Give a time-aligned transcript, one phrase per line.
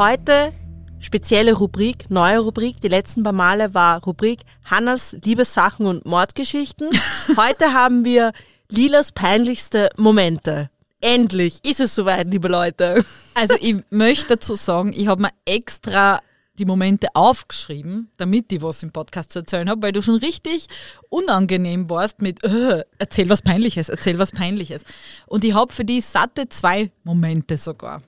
[0.00, 0.54] heute
[0.98, 2.80] spezielle Rubrik, neue Rubrik.
[2.80, 6.88] Die letzten paar Male war Rubrik Hannas Liebessachen und Mordgeschichten.
[7.36, 8.32] Heute haben wir
[8.70, 10.70] Lilas peinlichste Momente.
[11.02, 13.04] Endlich ist es soweit, liebe Leute.
[13.34, 16.20] Also ich möchte dazu sagen, ich habe mir extra
[16.58, 20.66] die Momente aufgeschrieben, damit ich was im Podcast zu erzählen habe, weil du schon richtig
[21.10, 24.82] unangenehm warst mit äh, erzähl was Peinliches, erzähl was Peinliches.
[25.26, 28.02] Und ich habe für die satte zwei Momente sogar.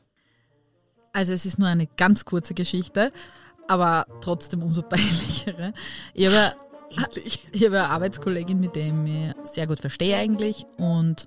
[1.12, 3.12] Also es ist nur eine ganz kurze Geschichte,
[3.68, 5.74] aber trotzdem umso peinlichere.
[6.14, 6.52] Ich habe,
[7.24, 11.26] ich habe eine Arbeitskollegin, mit der ich mich sehr gut verstehe eigentlich und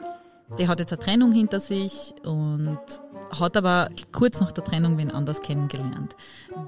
[0.59, 2.77] die hat jetzt eine Trennung hinter sich und
[3.31, 6.15] hat aber kurz nach der Trennung wen anders kennengelernt,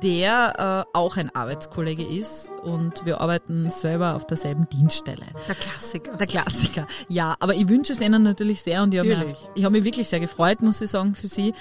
[0.01, 5.25] der äh, auch ein Arbeitskollege ist und wir arbeiten selber auf derselben Dienststelle.
[5.47, 6.17] Der Klassiker.
[6.17, 7.35] Der Klassiker, ja.
[7.39, 10.09] Aber ich wünsche es ihnen natürlich sehr und ich habe mich, ich hab mich wirklich
[10.09, 11.53] sehr gefreut, muss ich sagen, für sie.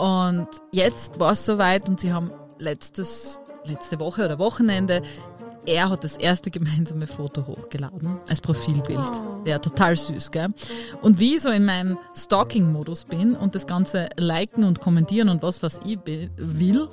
[0.00, 5.02] Und jetzt war es soweit und sie haben letztes, letzte Woche oder Wochenende
[5.66, 8.98] er hat das erste gemeinsame Foto hochgeladen als Profilbild.
[8.98, 9.44] Oh.
[9.46, 10.48] Ja, total süß, gell?
[11.02, 15.42] Und wie ich so in meinem Stalking-Modus bin und das Ganze liken und kommentieren und
[15.42, 16.88] was, was ich will,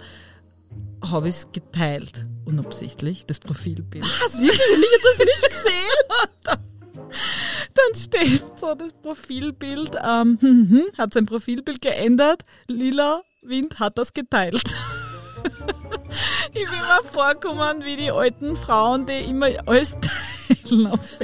[1.02, 2.26] habe ich es geteilt.
[2.46, 4.04] Unabsichtlich, das Profilbild.
[4.04, 4.38] Was?
[4.38, 4.60] Wirklich?
[4.60, 6.64] Ich habe das nicht gesehen?
[7.78, 12.44] dann steht so das Profilbild, ähm, hm, hm, hat sein Profilbild geändert.
[12.68, 14.62] Lila Wind hat das geteilt.
[16.54, 20.28] ich bin mir vorkommen wie die alten Frauen, die immer alles teilen.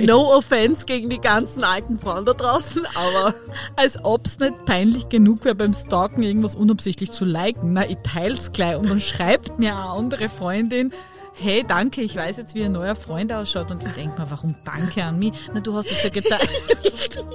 [0.01, 3.33] No offense gegen die ganzen alten Frauen da draußen, aber
[3.75, 7.73] als ob es nicht peinlich genug wäre, beim Stalken irgendwas unabsichtlich zu liken.
[7.73, 10.93] Na, ich teil's gleich und dann schreibt mir eine andere Freundin,
[11.33, 13.71] hey, danke, ich weiß jetzt, wie ein neuer Freund ausschaut.
[13.71, 15.33] Und ich denke mir, warum danke an mich?
[15.53, 16.49] Na, du hast es ja geteilt.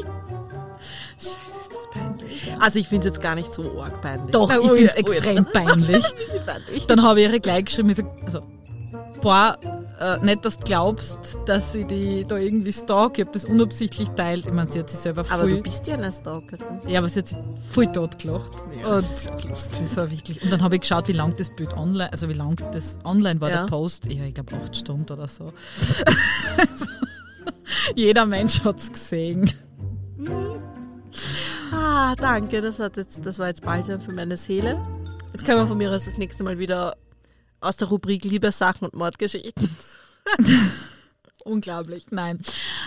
[2.61, 4.31] Also ich finde es jetzt gar nicht so arg peinlich.
[4.31, 6.05] Doch, ich finde es extrem peinlich.
[6.87, 7.95] Dann habe ich ihre gleich geschrieben,
[8.25, 8.43] also,
[9.23, 9.59] boah,
[10.01, 13.19] äh, nicht, dass du glaubst, dass sie die da irgendwie stalk.
[13.19, 14.47] Ich habe das unabsichtlich teilt.
[14.47, 15.41] Ich meine, sie hat sich selber voll...
[15.41, 16.79] Aber du bist ja eine Stalkerin.
[16.87, 17.39] Ja, aber sie hat sich
[17.71, 18.53] voll totgelacht.
[18.81, 20.43] Ja, und das, das war wirklich...
[20.43, 22.13] Und dann habe ich geschaut, wie lang das Bild online...
[22.13, 23.63] Also wie lang das online war, ja.
[23.63, 24.11] der Post.
[24.11, 25.53] Ja, ich glaube acht Stunden oder so.
[27.95, 29.51] Jeder Mensch hat es gesehen.
[31.73, 34.83] Ah, danke, das, hat jetzt, das war jetzt Balsam für meine Seele.
[35.33, 36.97] Jetzt können wir von mir aus das nächste Mal wieder
[37.61, 39.69] aus der Rubrik Liebessachen und Mordgeschichten.
[41.45, 42.41] Unglaublich, nein.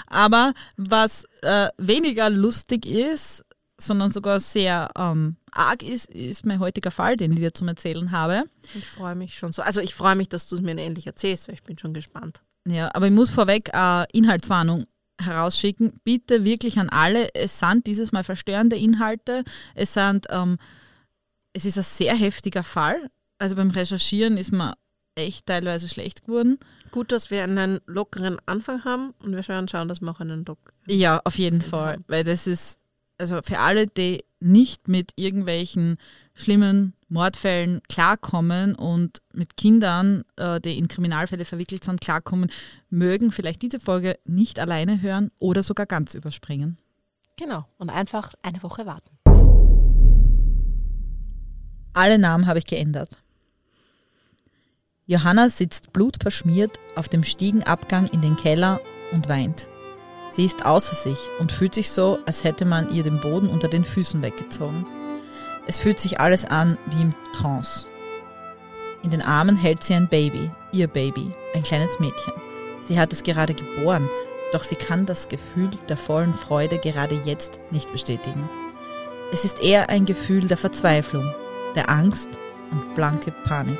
[0.07, 3.43] Aber was äh, weniger lustig ist,
[3.79, 8.11] sondern sogar sehr ähm, arg ist, ist mein heutiger Fall, den ich dir zum Erzählen
[8.11, 8.43] habe.
[8.75, 9.61] Ich freue mich schon so.
[9.61, 12.41] Also ich freue mich, dass du es mir endlich erzählst, weil ich bin schon gespannt.
[12.67, 14.85] Ja, aber ich muss vorweg äh, Inhaltswarnung
[15.19, 15.99] herausschicken.
[16.03, 17.33] Bitte wirklich an alle.
[17.33, 19.43] Es sind dieses Mal verstörende Inhalte.
[19.75, 20.57] Es sind, ähm,
[21.53, 23.09] es ist ein sehr heftiger Fall.
[23.41, 24.75] Also beim Recherchieren ist man
[25.15, 26.59] echt teilweise schlecht geworden.
[26.91, 30.45] Gut, dass wir einen lockeren Anfang haben und wir werden schauen, dass wir auch einen
[30.45, 30.59] Lock.
[30.85, 32.05] Ja, auf jeden Fall, haben.
[32.07, 32.77] weil das ist
[33.17, 35.97] also für alle, die nicht mit irgendwelchen
[36.35, 42.51] schlimmen Mordfällen klarkommen und mit Kindern, äh, die in Kriminalfälle verwickelt sind, klarkommen,
[42.91, 46.77] mögen vielleicht diese Folge nicht alleine hören oder sogar ganz überspringen.
[47.39, 49.17] Genau, und einfach eine Woche warten.
[51.93, 53.17] Alle Namen habe ich geändert.
[55.11, 58.79] Johanna sitzt blutverschmiert auf dem Stiegenabgang in den Keller
[59.11, 59.67] und weint.
[60.31, 63.67] Sie ist außer sich und fühlt sich so, als hätte man ihr den Boden unter
[63.67, 64.85] den Füßen weggezogen.
[65.67, 67.87] Es fühlt sich alles an wie im Trance.
[69.03, 72.31] In den Armen hält sie ein Baby, ihr Baby, ein kleines Mädchen.
[72.81, 74.07] Sie hat es gerade geboren,
[74.53, 78.49] doch sie kann das Gefühl der vollen Freude gerade jetzt nicht bestätigen.
[79.33, 81.29] Es ist eher ein Gefühl der Verzweiflung,
[81.75, 82.29] der Angst
[82.71, 83.77] und blanke Panik.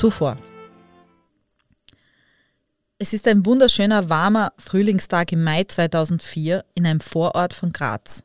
[0.00, 0.38] Zuvor.
[2.96, 8.24] Es ist ein wunderschöner, warmer Frühlingstag im Mai 2004 in einem Vorort von Graz.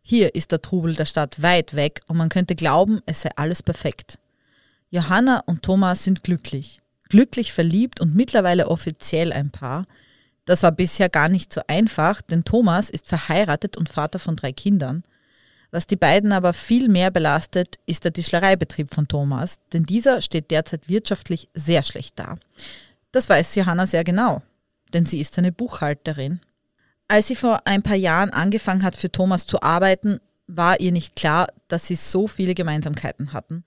[0.00, 3.62] Hier ist der Trubel der Stadt weit weg und man könnte glauben, es sei alles
[3.62, 4.18] perfekt.
[4.88, 6.78] Johanna und Thomas sind glücklich.
[7.10, 9.84] Glücklich verliebt und mittlerweile offiziell ein Paar.
[10.46, 14.52] Das war bisher gar nicht so einfach, denn Thomas ist verheiratet und Vater von drei
[14.52, 15.04] Kindern.
[15.70, 20.50] Was die beiden aber viel mehr belastet, ist der Tischlereibetrieb von Thomas, denn dieser steht
[20.50, 22.38] derzeit wirtschaftlich sehr schlecht da.
[23.12, 24.42] Das weiß Johanna sehr genau,
[24.92, 26.40] denn sie ist seine Buchhalterin.
[27.08, 31.16] Als sie vor ein paar Jahren angefangen hat, für Thomas zu arbeiten, war ihr nicht
[31.16, 33.64] klar, dass sie so viele Gemeinsamkeiten hatten.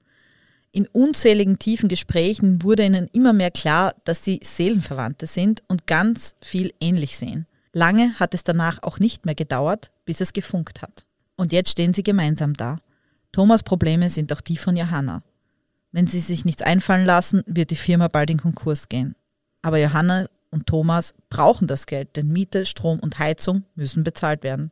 [0.72, 6.36] In unzähligen tiefen Gesprächen wurde ihnen immer mehr klar, dass sie Seelenverwandte sind und ganz
[6.42, 7.46] viel ähnlich sehen.
[7.74, 11.06] Lange hat es danach auch nicht mehr gedauert, bis es gefunkt hat.
[11.44, 12.80] Und jetzt stehen sie gemeinsam da.
[13.34, 15.24] Thomas Probleme sind auch die von Johanna.
[15.92, 19.14] Wenn sie sich nichts einfallen lassen, wird die Firma bald in Konkurs gehen.
[19.62, 24.72] Aber Johanna und Thomas brauchen das Geld, denn Miete, Strom und Heizung müssen bezahlt werden.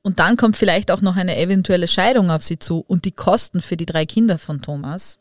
[0.00, 3.60] Und dann kommt vielleicht auch noch eine eventuelle Scheidung auf sie zu und die Kosten
[3.60, 5.18] für die drei Kinder von Thomas.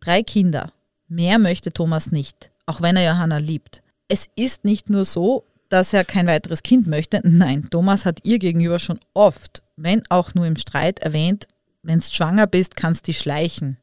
[0.00, 0.72] Drei Kinder.
[1.06, 3.84] Mehr möchte Thomas nicht, auch wenn er Johanna liebt.
[4.08, 7.22] Es ist nicht nur so, dass er kein weiteres Kind möchte.
[7.24, 11.48] Nein, Thomas hat ihr gegenüber schon oft, wenn auch nur im Streit, erwähnt,
[11.82, 13.78] wenn du schwanger bist, kannst du schleichen.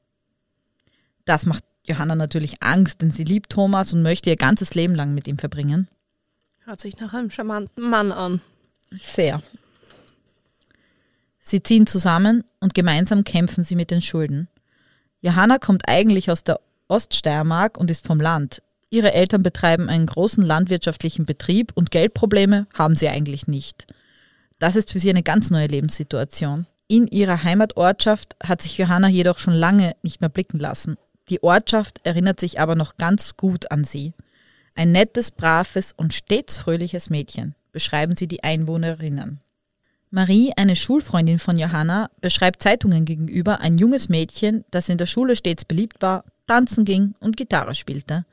[1.26, 5.16] Das macht Johanna natürlich Angst, denn sie liebt Thomas und möchte ihr ganzes Leben lang
[5.16, 5.88] mit ihm verbringen.
[6.60, 8.40] Hört sich nach einem charmanten Mann an.
[8.92, 9.42] Sehr.
[11.40, 14.48] Sie ziehen zusammen und gemeinsam kämpfen sie mit den Schulden.
[15.22, 18.62] Johanna kommt eigentlich aus der Oststeiermark und ist vom Land.
[18.92, 23.86] Ihre Eltern betreiben einen großen landwirtschaftlichen Betrieb und Geldprobleme haben sie eigentlich nicht.
[24.58, 26.66] Das ist für sie eine ganz neue Lebenssituation.
[26.88, 30.98] In ihrer Heimatortschaft hat sich Johanna jedoch schon lange nicht mehr blicken lassen.
[31.30, 34.14] Die Ortschaft erinnert sich aber noch ganz gut an sie.
[34.74, 39.40] Ein nettes, braves und stets fröhliches Mädchen, beschreiben sie die Einwohnerinnen.
[40.10, 45.36] Marie, eine Schulfreundin von Johanna, beschreibt Zeitungen gegenüber ein junges Mädchen, das in der Schule
[45.36, 48.26] stets beliebt war, tanzen ging und Gitarre spielte.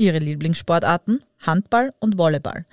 [0.00, 2.64] Ihre Lieblingssportarten Handball und Volleyball.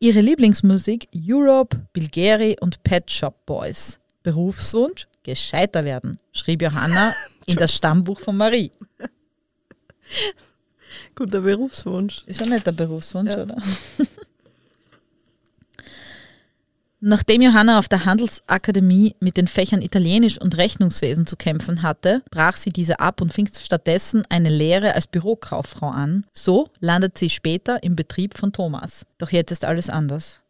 [0.00, 4.00] Ihre Lieblingsmusik Europe, Bilgeri und Pet Shop Boys.
[4.24, 7.14] Berufswunsch gescheiter werden, schrieb Johanna
[7.46, 8.72] in das Stammbuch von Marie.
[11.14, 12.24] Guter Berufswunsch.
[12.26, 13.44] Ist ja nicht der Berufswunsch, ja.
[13.44, 13.56] oder?
[17.06, 22.56] Nachdem Johanna auf der Handelsakademie mit den Fächern Italienisch und Rechnungswesen zu kämpfen hatte, brach
[22.56, 26.24] sie diese ab und fing stattdessen eine Lehre als Bürokauffrau an.
[26.32, 29.04] So landet sie später im Betrieb von Thomas.
[29.18, 30.40] Doch jetzt ist alles anders.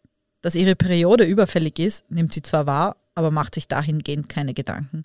[0.43, 5.05] Dass ihre Periode überfällig ist, nimmt sie zwar wahr, aber macht sich dahingehend keine Gedanken.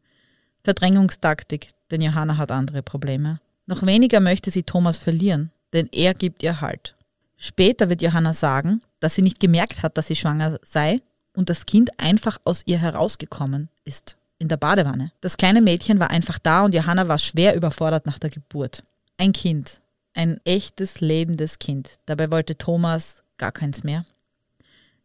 [0.64, 3.40] Verdrängungstaktik, denn Johanna hat andere Probleme.
[3.66, 6.96] Noch weniger möchte sie Thomas verlieren, denn er gibt ihr Halt.
[7.38, 11.02] Später wird Johanna sagen, dass sie nicht gemerkt hat, dass sie schwanger sei
[11.40, 15.14] und das Kind einfach aus ihr herausgekommen ist, in der Badewanne.
[15.22, 18.84] Das kleine Mädchen war einfach da und Johanna war schwer überfordert nach der Geburt.
[19.18, 19.80] Ein Kind,
[20.14, 21.92] ein echtes, lebendes Kind.
[22.06, 24.06] Dabei wollte Thomas gar keins mehr.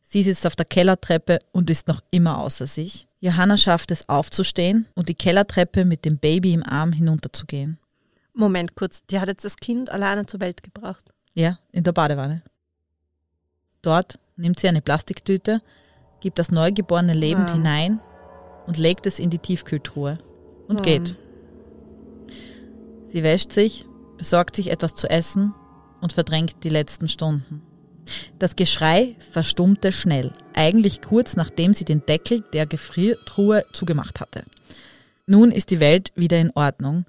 [0.03, 3.07] Sie sitzt auf der Kellertreppe und ist noch immer außer sich.
[3.21, 7.79] Johanna schafft es aufzustehen und die Kellertreppe mit dem Baby im Arm hinunterzugehen.
[8.33, 11.05] Moment kurz, die hat jetzt das Kind alleine zur Welt gebracht.
[11.35, 12.43] Ja, in der Badewanne.
[13.83, 15.63] Dort nimmt sie eine Plastiktüte,
[16.25, 17.53] gibt das Neugeborene lebend ah.
[17.53, 18.00] hinein
[18.67, 20.19] und legt es in die Tiefkühltruhe
[20.69, 20.82] und ah.
[20.82, 21.17] geht.
[23.05, 23.85] Sie wäscht sich,
[24.17, 25.53] besorgt sich etwas zu essen
[26.00, 27.61] und verdrängt die letzten Stunden.
[28.38, 34.44] Das Geschrei verstummte schnell, eigentlich kurz nachdem sie den Deckel der Gefriertruhe zugemacht hatte.
[35.26, 37.04] Nun ist die Welt wieder in Ordnung.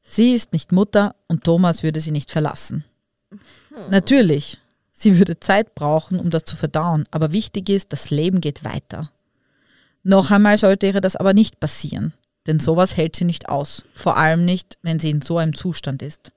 [0.00, 2.84] Sie ist nicht Mutter und Thomas würde sie nicht verlassen.
[3.30, 3.40] Hm.
[3.90, 4.58] Natürlich,
[4.96, 9.10] Sie würde Zeit brauchen, um das zu verdauen, aber wichtig ist, das Leben geht weiter.
[10.04, 12.14] Noch einmal sollte ihr das aber nicht passieren,
[12.46, 16.00] denn sowas hält sie nicht aus, vor allem nicht, wenn sie in so einem Zustand
[16.00, 16.30] ist.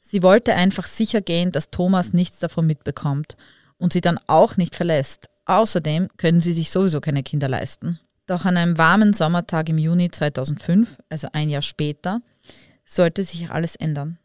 [0.00, 3.36] Sie wollte einfach sicher gehen, dass Thomas nichts davon mitbekommt
[3.76, 5.28] und sie dann auch nicht verlässt.
[5.44, 8.00] Außerdem können sie sich sowieso keine Kinder leisten.
[8.26, 12.22] Doch an einem warmen Sommertag im Juni 2005, also ein Jahr später,
[12.84, 14.18] sollte sich alles ändern.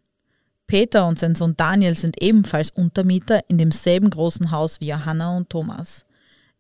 [0.68, 5.50] Peter und sein Sohn Daniel sind ebenfalls Untermieter in demselben großen Haus wie Johanna und
[5.50, 6.06] Thomas.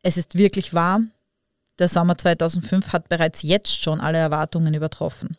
[0.01, 1.11] Es ist wirklich warm.
[1.77, 5.37] Der Sommer 2005 hat bereits jetzt schon alle Erwartungen übertroffen.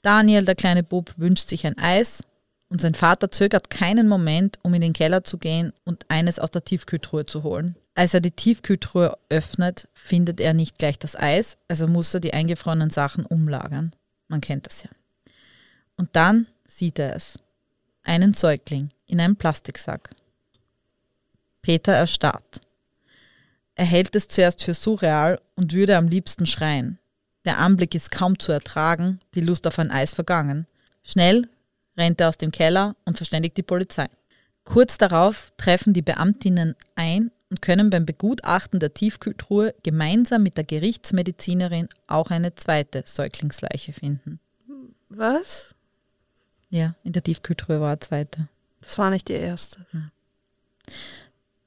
[0.00, 2.22] Daniel, der kleine Bub, wünscht sich ein Eis
[2.68, 6.52] und sein Vater zögert keinen Moment, um in den Keller zu gehen und eines aus
[6.52, 7.76] der Tiefkühltruhe zu holen.
[7.94, 12.32] Als er die Tiefkühltruhe öffnet, findet er nicht gleich das Eis, also muss er die
[12.32, 13.92] eingefrorenen Sachen umlagern.
[14.28, 14.90] Man kennt das ja.
[15.96, 17.40] Und dann sieht er es
[18.08, 20.10] einen Säugling in einem Plastiksack.
[21.62, 22.62] Peter erstarrt.
[23.74, 26.98] Er hält es zuerst für surreal und würde am liebsten schreien.
[27.44, 30.66] Der Anblick ist kaum zu ertragen, die Lust auf ein Eis vergangen.
[31.04, 31.48] Schnell
[31.96, 34.08] rennt er aus dem Keller und verständigt die Polizei.
[34.64, 40.64] Kurz darauf treffen die Beamtinnen ein und können beim Begutachten der Tiefkühltruhe gemeinsam mit der
[40.64, 44.40] Gerichtsmedizinerin auch eine zweite Säuglingsleiche finden.
[45.08, 45.74] Was?
[46.70, 48.48] Ja, in der Tiefkühltruhe war eine zweite.
[48.80, 49.84] Das war nicht die erste.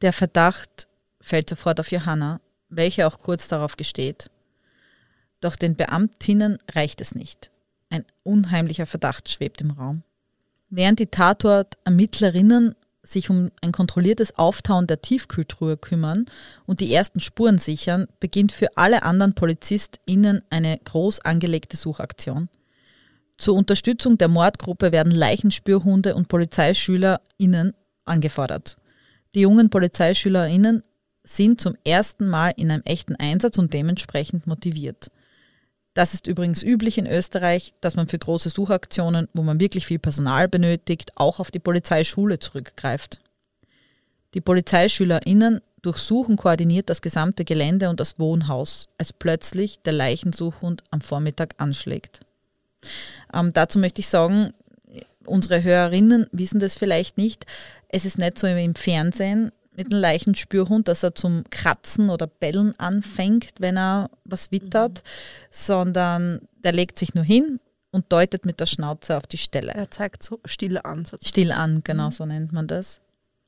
[0.01, 0.87] Der Verdacht
[1.19, 4.29] fällt sofort auf Johanna, welche auch kurz darauf gesteht.
[5.39, 7.51] Doch den Beamtinnen reicht es nicht.
[7.89, 10.03] Ein unheimlicher Verdacht schwebt im Raum.
[10.69, 16.25] Während die Tatort-Ermittlerinnen sich um ein kontrolliertes Auftauen der Tiefkühltruhe kümmern
[16.65, 22.47] und die ersten Spuren sichern, beginnt für alle anderen PolizistInnen eine groß angelegte Suchaktion.
[23.41, 27.73] Zur Unterstützung der Mordgruppe werden Leichenspürhunde und PolizeischülerInnen
[28.05, 28.77] angefordert.
[29.33, 30.83] Die jungen PolizeischülerInnen
[31.23, 35.09] sind zum ersten Mal in einem echten Einsatz und dementsprechend motiviert.
[35.95, 39.97] Das ist übrigens üblich in Österreich, dass man für große Suchaktionen, wo man wirklich viel
[39.97, 43.21] Personal benötigt, auch auf die Polizeischule zurückgreift.
[44.35, 51.01] Die PolizeischülerInnen durchsuchen koordiniert das gesamte Gelände und das Wohnhaus, als plötzlich der Leichensuchhund am
[51.01, 52.21] Vormittag anschlägt.
[53.33, 54.53] Ähm, dazu möchte ich sagen,
[55.25, 57.45] unsere Hörerinnen wissen das vielleicht nicht.
[57.89, 62.27] Es ist nicht so wie im Fernsehen mit einem Leichenspürhund, dass er zum Kratzen oder
[62.27, 65.03] Bellen anfängt, wenn er was wittert,
[65.49, 67.59] sondern der legt sich nur hin
[67.91, 69.73] und deutet mit der Schnauze auf die Stelle.
[69.73, 71.05] Er zeigt so still an.
[71.05, 71.27] sozusagen.
[71.27, 73.01] Still an, genau so nennt man das.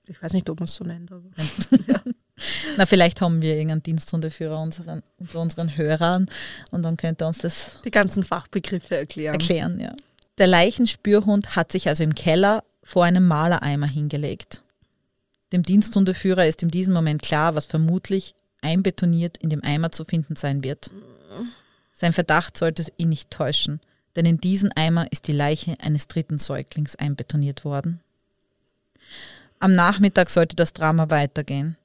[0.07, 1.11] Ich weiß nicht, ob man es so nennt.
[1.11, 1.23] Aber.
[2.77, 6.27] Na, vielleicht haben wir irgendeinen Diensthundeführer unseren, unter unseren Hörern
[6.71, 9.33] und dann könnte er uns das Die ganzen Fachbegriffe erklären.
[9.33, 9.93] erklären, ja.
[10.38, 14.63] Der Leichenspürhund hat sich also im Keller vor einem Malereimer hingelegt.
[15.51, 20.35] Dem Diensthundeführer ist in diesem Moment klar, was vermutlich einbetoniert in dem Eimer zu finden
[20.35, 20.89] sein wird.
[21.93, 23.79] Sein Verdacht sollte ihn nicht täuschen,
[24.15, 28.00] denn in diesen Eimer ist die Leiche eines dritten Säuglings einbetoniert worden.
[29.59, 31.77] Am Nachmittag sollte das Drama weitergehen,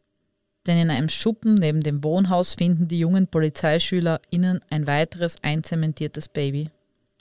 [0.69, 6.71] denn in einem Schuppen neben dem Wohnhaus finden die jungen PolizeischülerInnen ein weiteres einzementiertes Baby,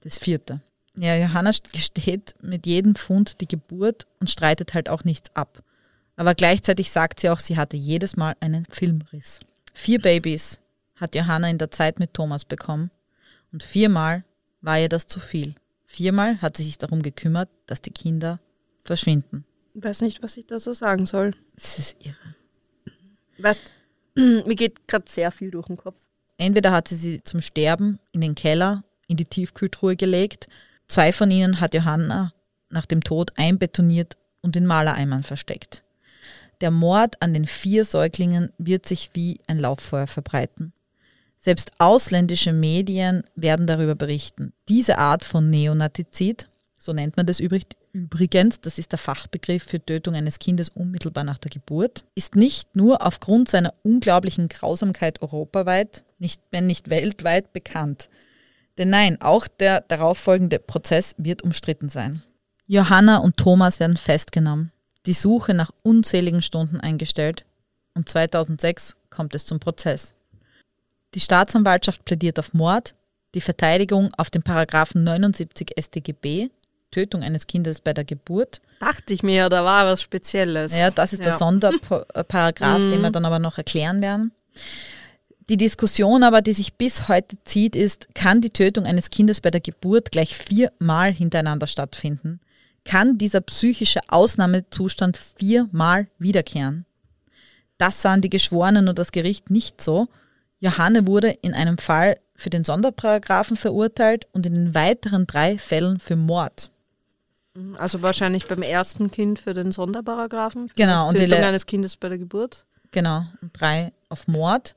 [0.02, 0.62] das vierte.
[0.96, 5.64] Ja, Johanna gesteht mit jedem Fund die Geburt und streitet halt auch nichts ab.
[6.16, 9.40] Aber gleichzeitig sagt sie auch, sie hatte jedes Mal einen Filmriss.
[9.74, 10.60] Vier Babys
[10.96, 12.90] hat Johanna in der Zeit mit Thomas bekommen
[13.52, 14.24] und viermal
[14.62, 15.54] war ihr das zu viel.
[15.86, 18.40] Viermal hat sie sich darum gekümmert, dass die Kinder
[18.84, 19.46] verschwinden.
[19.76, 21.36] Ich weiß nicht, was ich da so sagen soll.
[21.56, 22.36] Das ist irre.
[23.38, 23.72] Weißt,
[24.16, 26.00] mir geht gerade sehr viel durch den Kopf.
[26.38, 30.48] Entweder hat sie sie zum Sterben in den Keller, in die Tiefkühltruhe gelegt.
[30.88, 32.34] Zwei von ihnen hat Johanna
[32.70, 35.84] nach dem Tod einbetoniert und in Malereimern versteckt.
[36.62, 40.74] Der Mord an den vier Säuglingen wird sich wie ein Lauffeuer verbreiten.
[41.38, 44.54] Selbst ausländische Medien werden darüber berichten.
[44.68, 47.64] Diese Art von Neonatizid, so nennt man das übrig,
[47.98, 52.76] übrigens, das ist der Fachbegriff für Tötung eines Kindes unmittelbar nach der Geburt, ist nicht
[52.76, 58.10] nur aufgrund seiner unglaublichen Grausamkeit europaweit, nicht, wenn nicht weltweit bekannt.
[58.78, 62.24] Denn nein, auch der darauffolgende Prozess wird umstritten sein.
[62.68, 64.72] Johanna und Thomas werden festgenommen,
[65.06, 67.46] die Suche nach unzähligen Stunden eingestellt
[67.96, 70.14] und 2006 kommt es zum Prozess.
[71.16, 72.94] Die Staatsanwaltschaft plädiert auf Mord,
[73.34, 76.50] die Verteidigung auf den Paragraphen 79 StGB,
[76.92, 78.62] Tötung eines Kindes bei der Geburt.
[78.80, 80.78] Dachte ich mir, da war was Spezielles.
[80.78, 81.38] Ja, das ist der Ja.
[81.38, 84.32] Sonderparagraph, den wir dann aber noch erklären werden.
[85.50, 89.50] Die Diskussion aber, die sich bis heute zieht, ist, kann die Tötung eines Kindes bei
[89.50, 92.42] der Geburt gleich viermal hintereinander stattfinden?
[92.84, 96.86] Kann dieser psychische Ausnahmezustand viermal wiederkehren?
[97.78, 100.08] Das sahen die Geschworenen und das Gericht nicht so.
[100.60, 106.00] Johanne wurde in einem Fall für den Sonderparagraphen verurteilt und in den weiteren drei Fällen
[106.00, 106.72] für Mord.
[107.78, 110.70] Also wahrscheinlich beim ersten Kind für den Sonderparagraphen.
[110.70, 112.66] Für Genau, und Die Tötung eines Kindes bei der Geburt.
[112.92, 114.76] Genau, und drei auf Mord.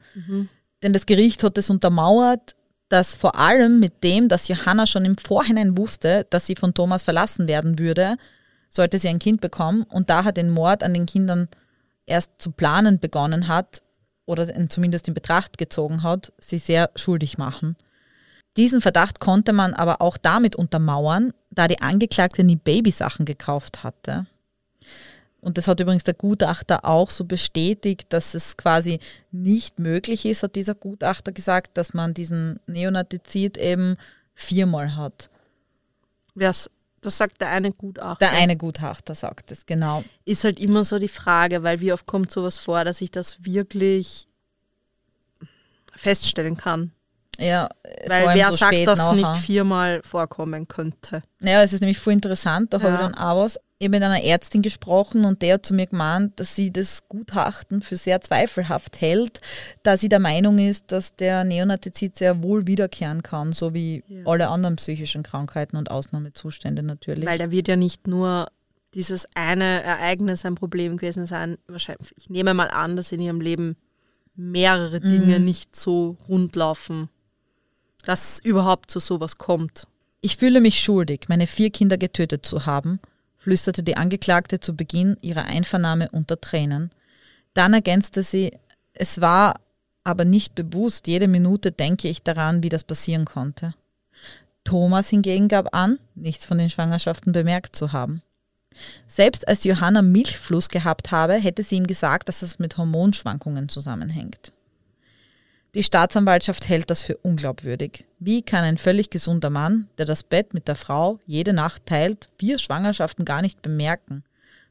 [0.83, 2.55] Denn das Gericht hat es untermauert,
[2.89, 7.05] dass vor allem mit dem, dass Johanna schon im Vorhinein wusste, dass sie von Thomas
[7.05, 8.17] verlassen werden würde,
[8.69, 11.49] sollte sie ein Kind bekommen und daher den Mord an den Kindern
[12.07, 13.83] erst zu planen begonnen hat
[14.27, 17.77] oder zumindest in Betracht gezogen hat, sie sehr schuldig machen.
[18.57, 24.26] Diesen Verdacht konnte man aber auch damit untermauern, da die Angeklagte nie Babysachen gekauft hatte.
[25.40, 28.99] Und das hat übrigens der Gutachter auch so bestätigt, dass es quasi
[29.30, 33.97] nicht möglich ist, hat dieser Gutachter gesagt, dass man diesen Neonatizid eben
[34.35, 35.30] viermal hat.
[36.35, 38.26] Wer's, das sagt der eine Gutachter.
[38.26, 40.04] Der eine Gutachter sagt es, genau.
[40.26, 43.45] Ist halt immer so die Frage, weil wie oft kommt sowas vor, dass ich das
[43.45, 44.26] wirklich
[45.95, 46.92] feststellen kann.
[47.41, 47.69] Ja,
[48.07, 49.15] Weil wer so sagt, dass nachher.
[49.17, 51.23] nicht viermal vorkommen könnte?
[51.41, 53.09] Ja, es ist nämlich voll interessant, da habe ich Ja.
[53.09, 53.59] dann auch was.
[53.79, 57.09] Ich habe mit einer Ärztin gesprochen und der hat zu mir gemeint, dass sie das
[57.09, 59.41] Gutachten für sehr zweifelhaft hält,
[59.83, 64.27] da sie der Meinung ist, dass der Neonatizid sehr wohl wiederkehren kann, so wie Ja.
[64.27, 67.27] alle anderen psychischen Krankheiten und Ausnahmezustände natürlich.
[67.27, 68.49] Weil da wird ja nicht nur
[68.93, 71.57] dieses eine Ereignis ein Problem gewesen sein.
[71.67, 73.77] Wahrscheinlich, ich nehme mal an, dass in ihrem Leben
[74.35, 75.45] mehrere Dinge Mhm.
[75.45, 77.09] nicht so rund laufen,
[78.04, 79.87] dass es überhaupt zu sowas kommt.
[80.21, 83.00] Ich fühle mich schuldig, meine vier Kinder getötet zu haben,
[83.37, 86.90] flüsterte die Angeklagte zu Beginn ihrer Einvernahme unter Tränen.
[87.54, 88.52] Dann ergänzte sie,
[88.92, 89.61] es war
[90.04, 93.75] aber nicht bewusst, jede Minute denke ich daran, wie das passieren konnte.
[94.64, 98.23] Thomas hingegen gab an, nichts von den Schwangerschaften bemerkt zu haben.
[99.09, 104.52] Selbst als Johanna Milchfluss gehabt habe, hätte sie ihm gesagt, dass es mit Hormonschwankungen zusammenhängt.
[105.75, 108.05] Die Staatsanwaltschaft hält das für unglaubwürdig.
[108.19, 112.29] Wie kann ein völlig gesunder Mann, der das Bett mit der Frau jede Nacht teilt,
[112.39, 114.25] vier Schwangerschaften gar nicht bemerken?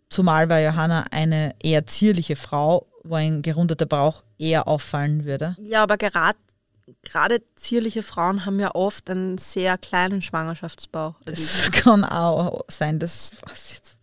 [0.09, 5.55] Zumal war Johanna eine eher zierliche Frau, wo ein gerundeter Bauch eher auffallen würde.
[5.59, 6.37] Ja, aber gerade
[7.03, 11.15] gerade zierliche Frauen haben ja oft einen sehr kleinen Schwangerschaftsbauch.
[11.25, 13.98] Das kann auch sein, das was jetzt.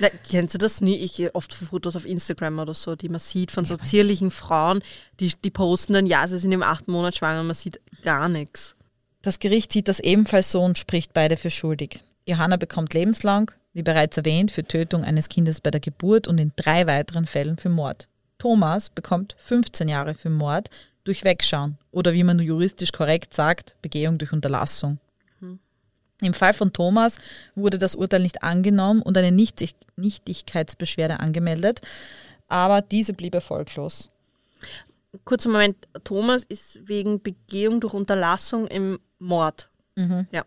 [0.00, 0.96] Na, kennst du das nie?
[0.96, 4.82] Ich gehe oft Fotos auf Instagram oder so, die man sieht von so zierlichen Frauen,
[5.20, 8.28] die, die posten dann, ja, sie sind im achten Monat schwanger und man sieht gar
[8.28, 8.76] nichts.
[9.20, 12.00] Das Gericht sieht das ebenfalls so und spricht beide für schuldig.
[12.26, 16.52] Johanna bekommt lebenslang, wie bereits erwähnt, für Tötung eines Kindes bei der Geburt und in
[16.56, 18.08] drei weiteren Fällen für Mord.
[18.38, 20.70] Thomas bekommt 15 Jahre für Mord
[21.04, 24.98] durch Wegschauen oder wie man juristisch korrekt sagt, Begehung durch Unterlassung.
[26.26, 27.18] Im Fall von Thomas
[27.54, 31.80] wurde das Urteil nicht angenommen und eine Nichtig Nichtigkeitsbeschwerde angemeldet,
[32.48, 34.10] aber diese blieb erfolglos.
[35.24, 39.68] Kurzer Moment, Thomas ist wegen Begehung durch Unterlassung im Mord.
[39.96, 40.26] Mhm.
[40.30, 40.44] Ja.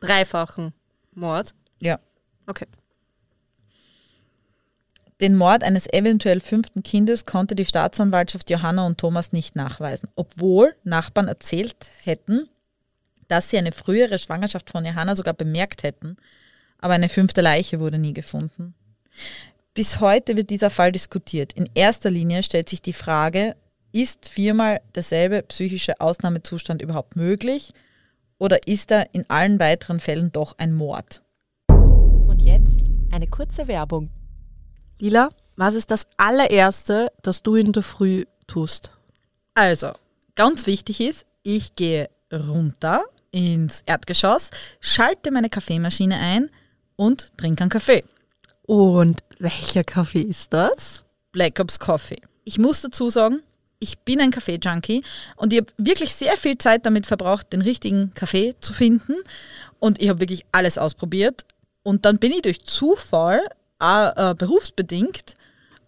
[0.00, 0.72] Dreifachen
[1.12, 1.54] Mord.
[1.80, 1.98] Ja.
[2.46, 2.66] Okay.
[5.20, 10.76] Den Mord eines eventuell fünften Kindes konnte die Staatsanwaltschaft Johanna und Thomas nicht nachweisen, obwohl
[10.84, 12.48] Nachbarn erzählt hätten,
[13.28, 16.16] dass sie eine frühere Schwangerschaft von Johanna sogar bemerkt hätten,
[16.78, 18.74] aber eine fünfte Leiche wurde nie gefunden.
[19.74, 21.52] Bis heute wird dieser Fall diskutiert.
[21.52, 23.54] In erster Linie stellt sich die Frage,
[23.92, 27.72] ist viermal derselbe psychische Ausnahmezustand überhaupt möglich
[28.38, 31.22] oder ist er in allen weiteren Fällen doch ein Mord?
[31.68, 34.10] Und jetzt eine kurze Werbung.
[34.98, 38.90] Lila, was ist das allererste, das du in der Früh tust?
[39.54, 39.92] Also,
[40.34, 46.50] ganz wichtig ist, ich gehe runter ins Erdgeschoss, schalte meine Kaffeemaschine ein
[46.96, 48.04] und trinke einen Kaffee.
[48.62, 51.04] Und welcher Kaffee ist das?
[51.32, 52.20] Black Ops Coffee.
[52.44, 53.42] Ich muss dazu sagen,
[53.80, 55.04] ich bin ein Kaffee-Junkie
[55.36, 59.14] und ich habe wirklich sehr viel Zeit damit verbraucht, den richtigen Kaffee zu finden.
[59.78, 61.44] Und ich habe wirklich alles ausprobiert.
[61.82, 63.40] Und dann bin ich durch Zufall,
[63.78, 65.36] auch, äh, berufsbedingt,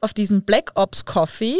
[0.00, 1.59] auf diesen Black Ops Coffee,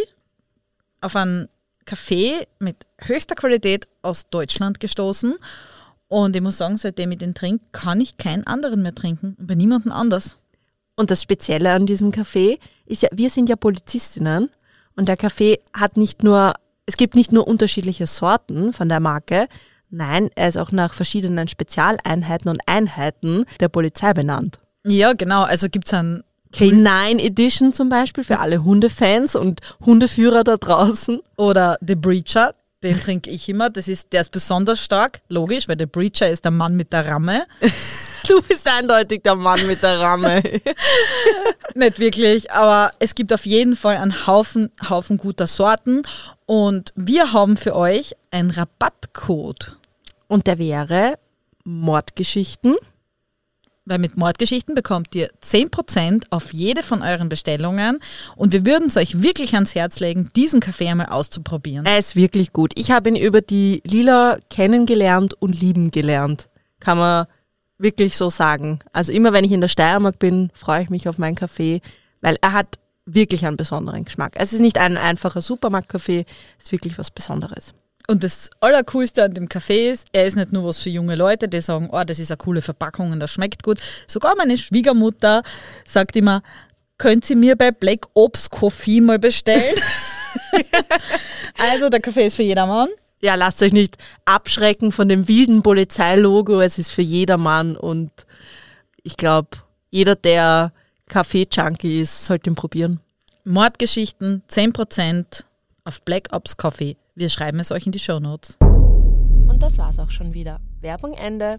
[1.01, 1.49] auf einen
[1.85, 5.35] Kaffee mit höchster Qualität aus Deutschland gestoßen.
[6.11, 9.37] Und ich muss sagen, seitdem ich den trinke, kann ich keinen anderen mehr trinken.
[9.39, 10.39] Und bei niemandem anders.
[10.97, 14.51] Und das Spezielle an diesem Kaffee ist ja, wir sind ja Polizistinnen
[14.97, 19.47] und der Kaffee hat nicht nur, es gibt nicht nur unterschiedliche Sorten von der Marke,
[19.89, 24.57] nein, er ist auch nach verschiedenen Spezialeinheiten und Einheiten der Polizei benannt.
[24.85, 25.45] Ja, genau.
[25.45, 31.21] Also gibt es einen K9 Edition zum Beispiel für alle Hundefans und Hundeführer da draußen.
[31.37, 32.51] oder The Breacher,
[32.83, 33.71] den trinke ich immer.
[33.71, 37.07] Das ist, der ist besonders stark, logisch, weil der Breacher ist der Mann mit der
[37.07, 37.47] Ramme.
[38.29, 40.41] Du bist eindeutig der Mann mit der Ramme.
[41.75, 46.03] Nicht wirklich, aber es gibt auf jeden Fall einen Haufen, Haufen guter Sorten.
[46.47, 49.77] Und wir haben für euch einen Rabattcode.
[50.29, 51.19] Und der wäre
[51.65, 52.77] Mordgeschichten.
[53.87, 57.99] Weil mit Mordgeschichten bekommt ihr 10% auf jede von euren Bestellungen.
[58.37, 61.87] Und wir würden es euch wirklich ans Herz legen, diesen Kaffee einmal auszuprobieren.
[61.87, 62.73] Er ist wirklich gut.
[62.77, 66.49] Ich habe ihn über die Lila kennengelernt und lieben gelernt.
[66.79, 67.27] Kann man
[67.79, 68.81] wirklich so sagen.
[68.93, 71.81] Also immer wenn ich in der Steiermark bin, freue ich mich auf meinen Kaffee,
[72.21, 74.35] weil er hat wirklich einen besonderen Geschmack.
[74.37, 76.27] Es ist nicht ein einfacher Supermarktkaffee,
[76.59, 77.75] es ist wirklich was Besonderes.
[78.11, 81.47] Und das Allercoolste an dem Kaffee ist, er ist nicht nur was für junge Leute,
[81.47, 83.79] die sagen, oh, das ist eine coole Verpackung und das schmeckt gut.
[84.09, 85.45] Sogar meine Schwiegermutter
[85.87, 86.43] sagt immer,
[86.99, 89.77] könnt ihr mir bei Black Ops Coffee mal bestellen?
[91.57, 92.89] also der Kaffee ist für jedermann.
[93.21, 96.61] Ja, lasst euch nicht abschrecken von dem wilden Polizeilogo.
[96.61, 98.11] Es ist für jedermann und
[99.05, 99.51] ich glaube,
[99.91, 100.73] jeder, der
[101.07, 102.99] Kaffee-Junkie ist, sollte ihn probieren.
[103.45, 105.45] Mordgeschichten 10%
[105.85, 106.97] auf Black Ops Coffee.
[107.21, 108.57] Wir schreiben es euch in die Show Notes.
[108.63, 110.59] Und das war's auch schon wieder.
[110.81, 111.59] Werbung Ende.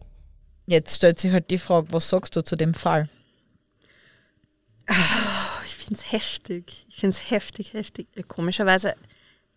[0.65, 3.09] Jetzt stellt sich halt die Frage, was sagst du zu dem Fall?
[5.67, 6.87] Ich finde es heftig.
[6.89, 8.07] Ich finde es heftig, heftig.
[8.27, 8.95] Komischerweise,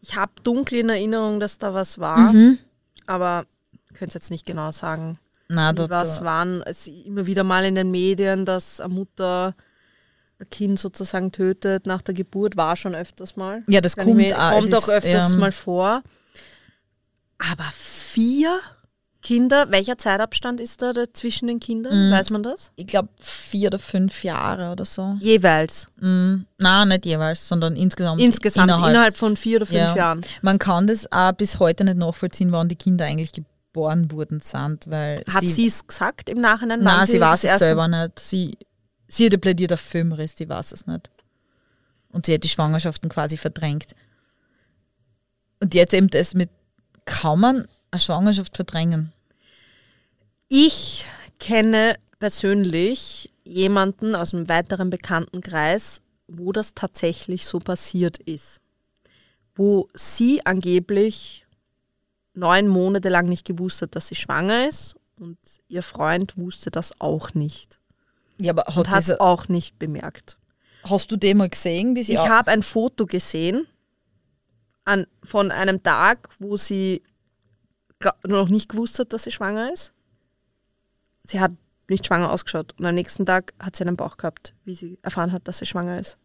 [0.03, 2.59] ich habe dunkel in Erinnerung, dass da was war, Mhm.
[3.07, 5.19] aber ich könnte es jetzt nicht genau sagen.
[5.49, 9.55] Na, was waren es immer wieder mal in den Medien, dass eine Mutter
[10.51, 13.63] Kind sozusagen tötet nach der Geburt, war schon öfters mal.
[13.67, 14.53] ja, das Kann kommt, mir- auch.
[14.61, 16.03] kommt auch ist, öfters ähm, mal vor.
[17.39, 18.59] Aber vier
[19.23, 22.09] Kinder, welcher Zeitabstand ist da, da zwischen den Kindern?
[22.09, 22.13] Mhm.
[22.13, 22.73] Weiß man das?
[22.77, 25.17] Ich glaube, vier oder fünf Jahre oder so.
[25.21, 25.89] Jeweils.
[25.99, 26.47] Mhm.
[26.59, 28.21] Nein, nicht jeweils, sondern insgesamt.
[28.21, 29.17] Insgesamt, innerhalb, innerhalb.
[29.17, 29.97] von vier oder fünf Ja.
[29.97, 30.21] Jahren.
[30.43, 34.85] Man kann das auch bis heute nicht nachvollziehen, wann die Kinder eigentlich geboren wurden sind,
[34.91, 36.81] weil Hat sie es gesagt im Nachhinein?
[36.81, 38.19] Nein, sie, das weiß es selber nicht.
[38.19, 38.59] Sie,
[39.09, 41.11] sie ja plädiert auf Filmriss, die weiß es nicht.
[42.11, 43.95] Und sie hat die Schwangerschaften quasi verdrängt.
[45.61, 46.51] Und jetzt eben das mit,
[47.05, 49.13] kann man eine Schwangerschaft verdrängen?
[50.49, 51.05] Ich
[51.39, 58.61] kenne persönlich jemanden aus einem weiteren Bekanntenkreis, wo das tatsächlich so passiert ist.
[59.55, 61.47] Wo sie angeblich
[62.33, 65.39] neun Monate lang nicht gewusst hat, dass sie schwanger ist und
[65.69, 67.79] ihr Freund wusste das auch nicht
[68.41, 70.39] Ja, aber und hat hat es auch nicht bemerkt.
[70.85, 73.67] hast du den mal gesehen, wie sie Ich habe ein Foto gesehen
[74.85, 77.03] an, von einem Tag, wo sie
[78.27, 79.93] noch nicht gewusst hat, dass sie schwanger ist.
[81.25, 81.53] Sie hat
[81.89, 85.33] nicht schwanger ausgeschaut und am nächsten Tag hat sie einen Bauch gehabt, wie sie erfahren
[85.33, 86.19] hat, dass sie schwanger ist.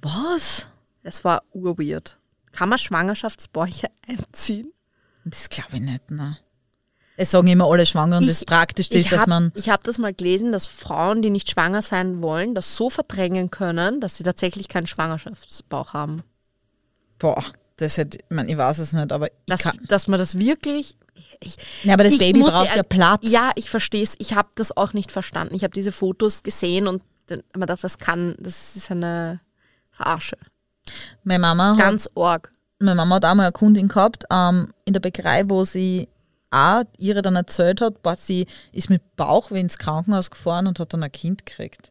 [0.00, 0.66] Was?
[1.02, 2.18] Das war urweird.
[2.52, 4.72] Kann man Schwangerschaftsbäuche einziehen?
[5.24, 6.38] Das glaube ich nicht, ne.
[7.16, 9.52] Es sagen immer alle Schwangeren, das Praktischste ist, dass hab, man.
[9.54, 13.50] ich habe das mal gelesen, dass Frauen, die nicht schwanger sein wollen, das so verdrängen
[13.50, 16.22] können, dass sie tatsächlich keinen Schwangerschaftsbauch haben.
[17.18, 17.44] Boah,
[17.76, 20.96] das hätte, ich, mein, ich weiß es nicht, aber ich Dass, dass man das wirklich.
[21.40, 23.28] Ich, Ja, aber das ich Baby braucht ja Platz.
[23.28, 24.14] Ja, ich verstehe es.
[24.18, 25.54] Ich habe das auch nicht verstanden.
[25.54, 29.40] Ich habe diese Fotos gesehen und mir gedacht, das kann, das ist eine
[29.90, 30.36] Verarsche.
[31.22, 32.52] Meine Mama hat Ganz arg.
[32.78, 36.08] Meine Mama hat auch mal eine Kundin gehabt, ähm, in der Bäckerei, wo sie
[36.54, 40.92] auch ihre dann erzählt hat, boah, sie ist mit Bauchweh ins Krankenhaus gefahren und hat
[40.92, 41.90] dann ein Kind gekriegt.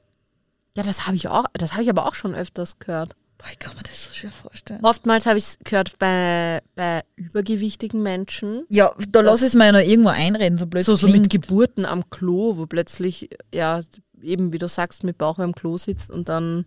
[0.76, 3.16] Ja, das habe ich auch, das habe ich aber auch schon öfters gehört.
[3.38, 4.80] Boah, ich kann mir das so schwer vorstellen.
[4.84, 8.64] Oftmals habe ich es gehört bei, bei übergewichtigen Menschen.
[8.70, 11.08] Ja, da lass Das- es mir ja noch irgendwo einreden, so blöd So, es so
[11.08, 11.30] mit.
[11.30, 13.82] Geburten am Klo, wo plötzlich, ja,
[14.22, 16.66] eben wie du sagst, mit Bauch am Klo sitzt und dann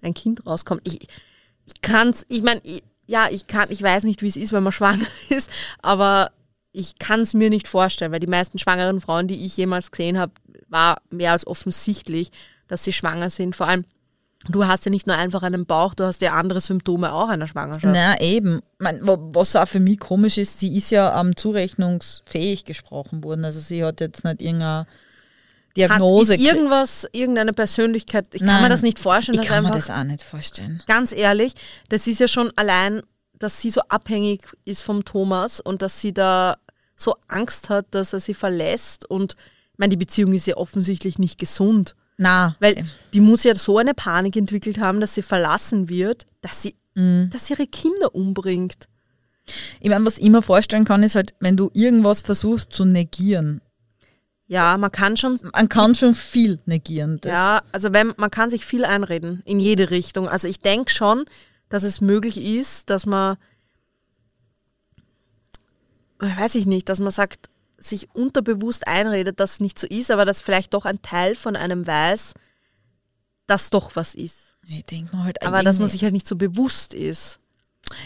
[0.00, 0.80] ein Kind rauskommt.
[0.84, 1.02] Ich,
[1.66, 2.62] ich kann's, ich meine,
[3.06, 5.50] ja, ich kann, ich weiß nicht, wie es ist, wenn man schwanger ist,
[5.82, 6.30] aber
[6.78, 10.18] ich kann es mir nicht vorstellen, weil die meisten schwangeren Frauen, die ich jemals gesehen
[10.18, 10.32] habe,
[10.68, 12.30] war mehr als offensichtlich,
[12.68, 13.56] dass sie schwanger sind.
[13.56, 13.84] Vor allem,
[14.50, 17.46] du hast ja nicht nur einfach einen Bauch, du hast ja andere Symptome auch einer
[17.46, 17.94] Schwangerschaft.
[17.94, 18.60] Na eben.
[18.78, 23.44] Mein, wa- was auch für mich komisch ist, sie ist ja ähm, zurechnungsfähig gesprochen worden.
[23.46, 24.86] Also sie hat jetzt nicht irgendeine Hat,
[25.76, 29.70] Diagnose ist irgendwas, irgendeine Persönlichkeit, ich kann Nein, mir das nicht vorstellen, Ich kann mir
[29.70, 30.82] das auch nicht vorstellen.
[30.86, 31.54] ganz ehrlich,
[31.88, 33.00] das ist ja schon allein,
[33.38, 36.56] dass sie so abhängig ist vom Thomas und dass sie da
[36.96, 39.08] so Angst hat, dass er sie verlässt.
[39.08, 39.36] Und
[39.72, 41.94] ich meine, die Beziehung ist ja offensichtlich nicht gesund.
[42.18, 46.62] Na, Weil die muss ja so eine Panik entwickelt haben, dass sie verlassen wird, dass
[46.62, 47.28] sie, Mhm.
[47.30, 48.88] dass sie ihre Kinder umbringt.
[49.80, 53.60] ich meine, was ich mir vorstellen kann, ist halt, wenn du irgendwas versuchst zu negieren.
[54.48, 57.20] Ja, man kann schon, Man kann schon viel negieren.
[57.24, 60.28] Ja, also wenn, man kann sich viel einreden, in jede Richtung.
[60.28, 61.26] Also ich denke schon,
[61.68, 63.36] dass es möglich ist, dass man,
[66.18, 67.48] weiß ich nicht, dass man sagt,
[67.78, 71.56] sich unterbewusst einredet, dass es nicht so ist, aber dass vielleicht doch ein Teil von
[71.56, 72.34] einem weiß,
[73.46, 74.56] dass doch was ist.
[74.66, 77.38] Ich denke mir halt, Aber dass man sich halt nicht so bewusst ist.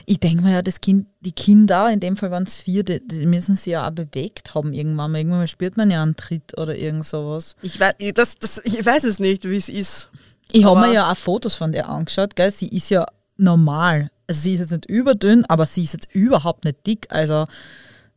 [0.04, 3.00] Ich denke mir ja, das kind, die Kinder, in dem Fall waren es vier, die,
[3.06, 5.18] die müssen sich ja auch bewegt haben irgendwann mal.
[5.18, 7.56] Irgendwann mal spürt man ja einen Tritt oder irgend sowas.
[7.62, 10.10] Ich weiß, das, das, ich weiß es nicht, wie es ist.
[10.52, 12.50] Ich habe mir ja auch Fotos von der angeschaut, gell?
[12.50, 13.06] Sie ist ja
[13.38, 14.10] normal.
[14.26, 17.06] Also sie ist jetzt nicht überdünn, aber sie ist jetzt überhaupt nicht dick.
[17.10, 17.46] Also,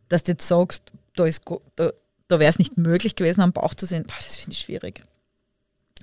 [0.09, 0.83] dass du jetzt sagst,
[1.15, 1.41] da, ist
[1.75, 1.91] da,
[2.27, 5.03] da wäre es nicht möglich gewesen, am Bauch zu sehen, boah, das finde ich schwierig.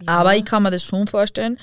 [0.07, 1.59] Aber ich kann mir das schon vorstellen,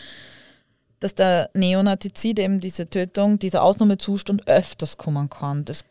[1.00, 5.66] dass der Neonatizid, eben diese Tötung, dieser Ausnahmezustand öfters kommen kann.
[5.66, 5.86] Das,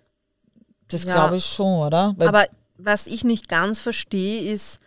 [0.89, 1.15] das Ja.
[1.15, 2.15] glaube ich schon, oder?
[2.17, 4.81] Weil, Aber was ich nicht ganz verstehe, ist,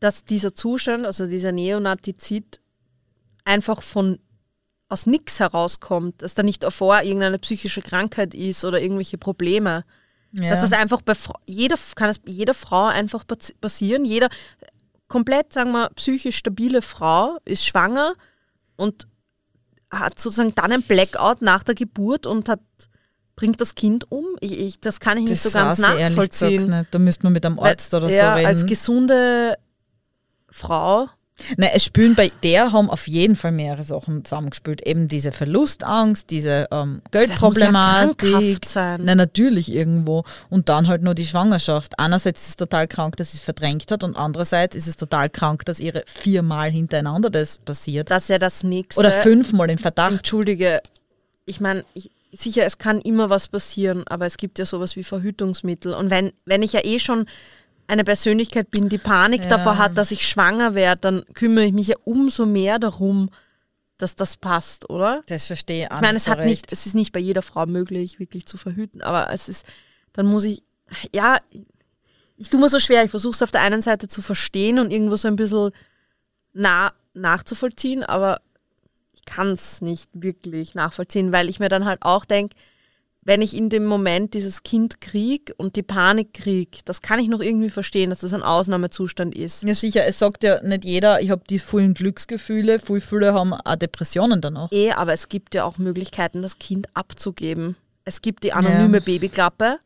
[0.00, 2.60] dass dieser Zustand, also dieser Neonatizid,
[3.44, 4.18] einfach von
[4.88, 9.84] aus nichts herauskommt, dass da nicht davor irgendeine psychische Krankheit ist oder irgendwelche Probleme.
[10.36, 10.50] Ja.
[10.50, 11.14] Dass das einfach bei
[11.46, 14.04] jeder kann es jeder Frau einfach passi- passieren.
[14.04, 14.28] Jeder
[15.08, 18.14] komplett, sagen wir, psychisch stabile Frau ist schwanger
[18.76, 19.06] und
[19.90, 22.60] hat sozusagen dann ein Blackout nach der Geburt und hat
[23.36, 24.24] bringt das Kind um.
[24.40, 26.70] Ich, ich, das kann ich nicht so ganz ehrlich gesagt nachvollziehen.
[26.70, 26.86] nicht.
[26.94, 28.46] Da müsste man mit einem Weil Arzt oder so reden.
[28.46, 29.58] als gesunde
[30.50, 31.08] Frau
[31.56, 34.86] Nein, es spielen bei der haben auf jeden Fall mehrere Sachen zusammengespielt.
[34.86, 38.18] Eben diese Verlustangst, diese ähm, Geldproblematik.
[38.18, 39.04] Das muss ja krankhaft sein.
[39.04, 40.24] Nein, natürlich irgendwo.
[40.48, 41.98] Und dann halt nur die Schwangerschaft.
[41.98, 45.28] Einerseits ist es total krank, dass sie es verdrängt hat und andererseits ist es total
[45.28, 48.10] krank, dass ihre viermal hintereinander das passiert.
[48.10, 48.98] Das ist ja das nächste.
[48.98, 50.12] Oder fünfmal im Verdacht.
[50.12, 50.80] Entschuldige,
[51.44, 55.04] ich meine, ich, sicher, es kann immer was passieren, aber es gibt ja sowas wie
[55.04, 55.92] Verhütungsmittel.
[55.92, 57.26] Und wenn, wenn ich ja eh schon
[57.88, 59.50] eine Persönlichkeit bin, die Panik Ja.
[59.50, 63.30] davor hat, dass ich schwanger werde, dann kümmere ich mich ja umso mehr darum,
[63.98, 65.22] dass das passt, oder?
[65.26, 66.48] Das verstehe ich auch Ich meine, es hat recht.
[66.48, 69.64] nicht, es ist nicht bei jeder Frau möglich, wirklich zu verhüten, aber es ist,
[70.12, 70.62] dann muss ich,
[71.14, 71.38] ja,
[72.36, 74.90] ich tue mir so schwer, ich versuche es auf der einen Seite zu verstehen und
[74.90, 75.70] irgendwo so ein bisschen
[76.52, 78.40] nah, nachzuvollziehen, aber
[79.14, 82.54] ich kann es nicht wirklich nachvollziehen, weil ich mir dann halt auch denke,
[83.26, 87.26] wenn ich in dem Moment dieses Kind krieg und die Panik krieg, das kann ich
[87.26, 89.64] noch irgendwie verstehen, dass das ein Ausnahmezustand ist.
[89.64, 93.52] Ja, sicher, es sagt ja nicht jeder, ich habe die vielen Glücksgefühle, viel viele haben
[93.52, 94.70] auch Depressionen danach.
[94.70, 97.74] Eh, aber es gibt ja auch Möglichkeiten, das Kind abzugeben.
[98.04, 99.04] Es gibt die anonyme Ja.
[99.04, 99.80] Babyklappe,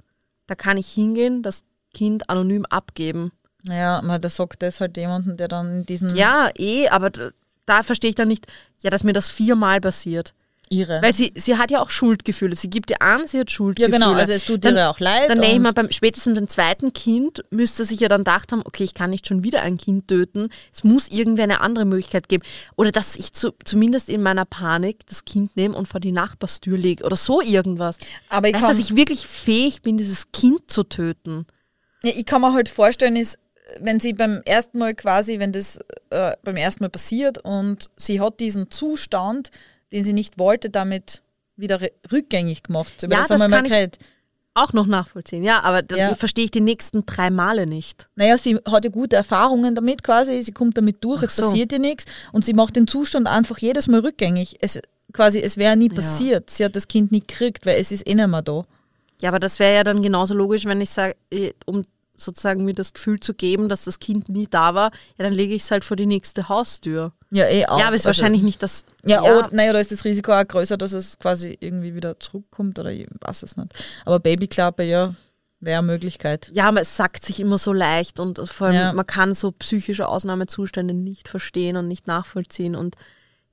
[0.47, 1.63] da kann ich hingehen, das
[1.95, 3.33] Kind anonym abgeben.
[3.63, 7.31] Ja, aber das sagt das halt jemanden, der dann in diesen Ja, eh, aber da,
[7.65, 8.47] da verstehe ich dann nicht,
[8.83, 10.35] ja, dass mir das viermal passiert.
[10.71, 11.03] Ihre.
[11.03, 12.55] Weil sie, sie hat ja auch Schuldgefühle.
[12.57, 13.99] Sie gibt dir an, sie hat ja, Schuldgefühle.
[13.99, 15.29] genau, also es tut Dann- ihr auch leid.
[15.29, 18.63] Dann denke ich mal, beim spätestens beim zweiten Kind müsste sich ja dann gedacht haben,
[18.65, 20.49] okay, ich kann nicht schon wieder ein Kind töten.
[20.73, 22.45] Es muss irgendwie eine andere Möglichkeit geben.
[22.77, 26.79] Oder dass ich zu, zumindest in meiner Panik das Kind nehme und vor die Nachbarstür
[26.79, 27.05] lege.
[27.05, 27.99] Oder so irgendwas.
[28.29, 31.47] aber ich Weißt du, kann, dass ich wirklich fähig bin, dieses Kind zu töten?
[32.03, 33.39] ja, ich kann mir halt vorstellen, ist,
[33.81, 35.79] wenn sie beim ersten Mal quasi, wenn das
[36.11, 39.51] äh, beim ersten Mal passiert und sie hat diesen Zustand,
[39.93, 41.23] den sie nicht wollte, damit
[41.57, 41.81] wieder
[42.13, 43.03] rückgängig gemacht.
[43.03, 43.99] Über Ja, das mal kann ich- geredet.
[44.55, 46.15] Auch noch nachvollziehen, ja, aber dann Ja.
[46.17, 48.09] verstehe ich die nächsten drei Male nicht.
[48.17, 51.47] Naja, sie hat ja gute Erfahrungen damit quasi, sie kommt damit durch, Ach es so.
[51.47, 54.57] passiert ihr nichts und sie macht den Zustand einfach jedes Mal rückgängig.
[54.61, 54.81] Es,
[55.13, 56.51] quasi, es wäre nie passiert.
[56.51, 58.65] Sie hat das Kind nie gekriegt, weil es ist eh nicht mehr da.
[59.23, 61.85] Ja, aber das wäre ja dann genauso logisch, wenn ich sage, eh, um
[62.21, 65.55] sozusagen mir das Gefühl zu geben, dass das Kind nie da war, ja, dann lege
[65.55, 67.13] ich es halt vor die nächste Haustür.
[67.31, 67.79] Ja, eh auch.
[67.79, 68.85] ja, aber es ist Also- wahrscheinlich nicht das.
[69.05, 69.49] Ja, ja.
[69.53, 73.07] naja, da ist das Risiko auch größer, dass es quasi irgendwie wieder zurückkommt oder ich
[73.21, 73.73] weiß es nicht.
[74.05, 75.15] Aber Babyklappe, ja,
[75.61, 76.51] wäre eine Möglichkeit.
[76.55, 78.93] Ja, aber es sagt sich immer so leicht und vor allem, Ja.
[78.93, 82.97] man kann so psychische Ausnahmezustände nicht verstehen und nicht nachvollziehen und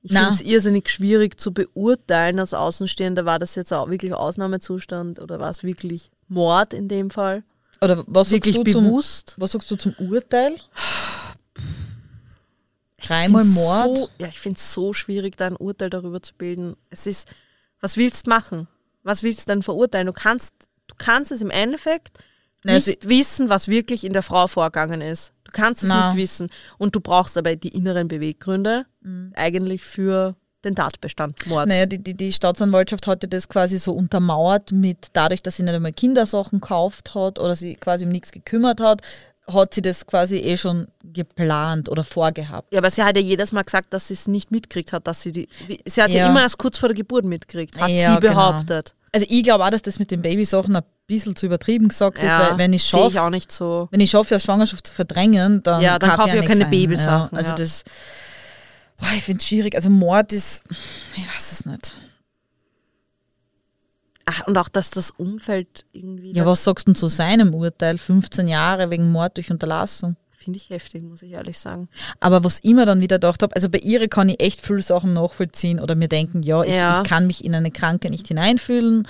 [0.00, 5.18] ich finde es irrsinnig schwierig zu beurteilen als Außenstehender, war das jetzt auch wirklich Ausnahmezustand
[5.18, 7.42] oder war es wirklich Mord in dem Fall?
[7.80, 9.34] Oder was Wirklich sagst du zum, bewusst?
[9.38, 10.56] was sagst du zum Urteil?
[12.98, 13.96] Dreimal Mord?
[13.96, 16.76] So, ja, ich finde es so schwierig, da ein Urteil darüber zu bilden.
[16.90, 17.28] Es ist,
[17.80, 18.68] was willst du machen?
[19.04, 20.06] Was willst du denn verurteilen?
[20.08, 20.52] Du kannst,
[20.88, 22.18] du kannst es im Endeffekt
[22.64, 25.32] Na, nicht sie- wissen, was wirklich in der Frau vorgegangen ist.
[25.44, 26.08] Du kannst es Na.
[26.08, 26.50] nicht wissen.
[26.76, 28.84] Und du brauchst aber die inneren Beweggründe
[29.34, 31.68] eigentlich für den Tatbestand Mord.
[31.68, 35.74] Naja, die, die, die Staatsanwaltschaft hatte das quasi so untermauert mit dadurch, dass sie nicht
[35.74, 39.02] einmal Kindersachen gekauft hat oder sie quasi um nichts gekümmert hat,
[39.50, 42.72] hat sie das quasi eh schon geplant oder vorgehabt.
[42.72, 45.22] Ja, aber sie hat ja jedes Mal gesagt, dass sie es nicht mitkriegt hat, dass
[45.22, 45.48] sie die.
[45.86, 46.26] Sie hat ja, Ja.
[46.30, 48.34] immer erst kurz vor der Geburt mitkriegt, hat Ja, sie genau.
[48.34, 48.94] behauptet.
[49.12, 52.24] Also ich glaube auch, dass das mit den Babysachen ein bisschen zu übertrieben gesagt ist,
[52.24, 53.88] Ja, weil wenn ich sehe ich schaffe, auch nicht so.
[53.90, 56.64] wenn ich schaffe, eine Schwangerschaft zu verdrängen, dann, Ja, dann kauf kauf ich ja keine
[56.66, 56.70] ein.
[56.70, 57.54] Babysachen, Ja, also ja.
[57.54, 57.84] das,
[58.98, 59.74] boah, ich finde es schwierig.
[59.74, 60.64] Also Mord ist,
[61.16, 61.94] ich weiß es nicht.
[64.26, 66.32] Ach, und auch, dass das Umfeld irgendwie.
[66.32, 67.96] Ja, was sagst du denn zu seinem Urteil?
[67.96, 70.16] 15 Jahre wegen Mord durch Unterlassung.
[70.30, 71.88] Finde ich heftig, muss ich ehrlich sagen.
[72.20, 74.82] Aber was ich mir dann wieder gedacht habe, also bei ihr kann ich echt viele
[74.82, 76.98] Sachen nachvollziehen oder mir denken, ja, ich, Ja.
[77.02, 79.08] ich kann mich in eine Kranke nicht hineinfühlen.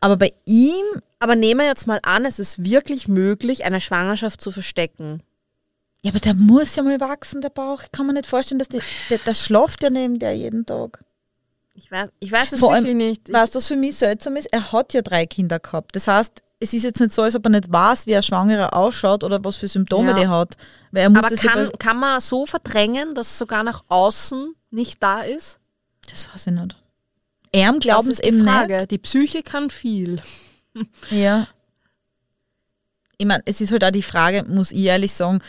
[0.00, 0.84] Aber bei ihm,
[1.20, 5.22] Aber nehmen wir jetzt mal an, es ist wirklich möglich, eine Schwangerschaft zu verstecken.
[6.04, 7.82] Ja, aber der muss ja mal wachsen, der Bauch.
[7.82, 11.04] Ich kann mir nicht vorstellen, dass die, der, der schlaft ja neben der jeden Tag.
[11.74, 13.28] Ich weiß, ich weiß es Vor allem, wirklich nicht.
[13.28, 14.46] Ich, Weißt du, was für mich seltsam ist?
[14.52, 15.96] Er hat ja drei Kinder gehabt.
[15.96, 18.74] Das heißt, es ist jetzt nicht so, als ob er nicht weiß, wie ein Schwangerer
[18.76, 20.14] ausschaut oder was für Symptome Ja.
[20.14, 20.56] der hat.
[20.90, 23.82] Weil er muss aber das, ja kann, kann man so verdrängen, dass es sogar nach
[23.88, 25.58] außen nicht da ist?
[26.10, 26.76] das weiß ich nicht.
[27.52, 28.76] Er glauben es eben Frage.
[28.76, 28.90] nicht.
[28.90, 30.20] Die Psyche kann viel.
[31.10, 31.46] Ja.
[33.18, 35.40] Ich meine, es ist halt auch die Frage, muss ich ehrlich sagen,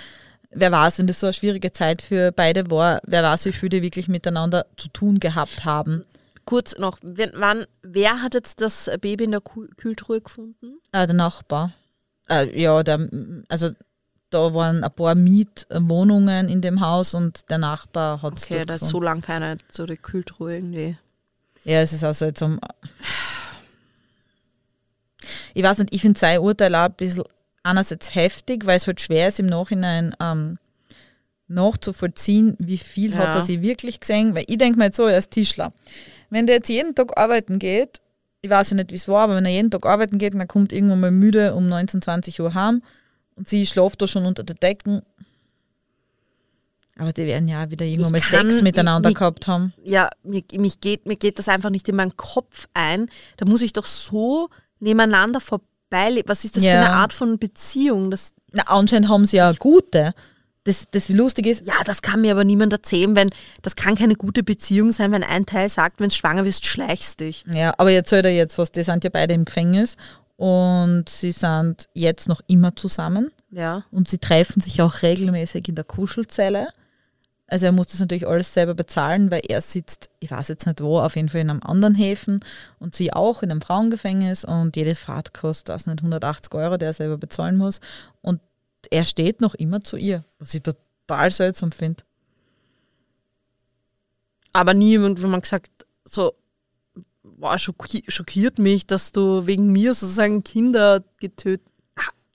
[0.56, 3.70] wer weiß, wenn das so eine schwierige Zeit für beide war, wer weiß, wie viel
[3.70, 6.06] die wirklich miteinander zu tun gehabt haben.
[6.46, 10.80] Kurz noch, wenn, wann, wer hat jetzt das Baby in der Kühl- Kühltruhe gefunden?
[10.92, 11.74] Äh, der Nachbar.
[12.30, 13.08] Äh, ja, der,
[13.50, 13.72] also
[14.30, 18.76] da waren ein paar Mietwohnungen in dem Haus und der Nachbar hat es Okay, da
[18.76, 20.98] ist so lange keiner zu der Kühltruhe irgendwie.
[21.64, 22.60] Ja, es ist also jetzt um.
[25.54, 27.24] Ich weiß nicht, ich finde sein Urteil auch ein bisschen
[27.64, 30.58] einerseits heftig, weil es halt schwer ist im Nachhinein ähm,
[31.48, 33.40] nachzuvollziehen, wie viel hat Ja.
[33.40, 34.36] er sie wirklich gesehen.
[34.36, 35.74] Weil ich denke mir jetzt so, er ist Tischler.
[36.30, 38.00] Wenn der jetzt jeden Tag arbeiten geht,
[38.42, 40.40] ich weiß ja nicht, wie es war, aber wenn er jeden Tag arbeiten geht und
[40.42, 42.84] er kommt irgendwann mal müde um 19, 20 Uhr heim
[43.36, 45.02] und sie schläft da schon unter der Decken.
[46.98, 49.74] Aber die werden ja wieder irgendwann mal Ich kann- Sex miteinander ich- ich- gehabt haben.
[49.84, 53.08] Ja, mir, mich geht, mir geht das einfach nicht in meinen Kopf ein.
[53.38, 54.50] Da muss ich doch so
[54.80, 55.40] nebeneinander
[55.94, 56.30] vorbeileben.
[56.30, 56.82] Was ist das für Ja.
[56.86, 58.12] eine Art von Beziehung?
[58.12, 60.14] Das, Na, anscheinend haben sie ja gute.
[60.66, 63.30] Das, das Lustige ist, ja, das kann mir aber niemand erzählen, wenn
[63.62, 67.20] das kann keine gute Beziehung sein, wenn ein Teil sagt, wenn du schwanger wirst, schleichst
[67.20, 67.44] dich.
[67.54, 69.98] Ja, aber jetzt hört er jetzt was, die sind ja beide im Gefängnis
[70.38, 73.84] und sie sind jetzt noch immer zusammen Ja.
[73.92, 76.70] und sie treffen sich auch regelmäßig in der Kuschelzelle.
[77.48, 80.82] Also er muss das natürlich alles selber bezahlen, weil er sitzt, ich weiß jetzt nicht
[80.82, 82.40] wo, auf jeden Fall in einem anderen Häfen
[82.80, 86.90] und sie auch in einem Frauengefängnis und jede Fahrt kostet, weiß nicht, 180 Euro, der
[86.90, 87.80] er selber bezahlen muss
[88.22, 88.40] und
[88.92, 92.04] er steht noch immer zu ihr, was ich total seltsam finde.
[94.54, 95.72] Aber nie irgendjemand gesagt,
[96.06, 96.34] so,
[97.58, 101.73] schocki schockiert mich, dass du wegen mir sozusagen Kinder getötet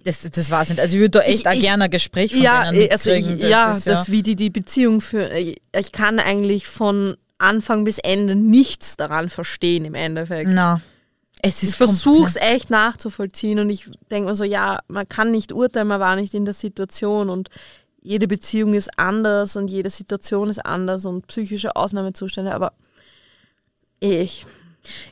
[0.04, 0.80] Das, das ich nicht.
[0.80, 3.34] Also ich würde da echt Ich- auch gerne ein Gespräch von ja, denen also mitkriegen.
[3.36, 5.28] ich, Das ja, ist das wie die die Beziehung für.
[5.36, 10.50] Ich kann eigentlich von Anfang bis Ende nichts daran verstehen im Endeffekt.
[10.52, 10.80] Na,
[11.42, 15.30] es ist Ich versuche es echt nachzuvollziehen und ich denke mir so, ja, man kann
[15.30, 17.48] nicht urteilen, man war nicht in der Situation und
[18.00, 22.72] jede Beziehung ist anders und jede Situation ist anders und psychische Ausnahmezustände, aber
[24.00, 24.46] ich,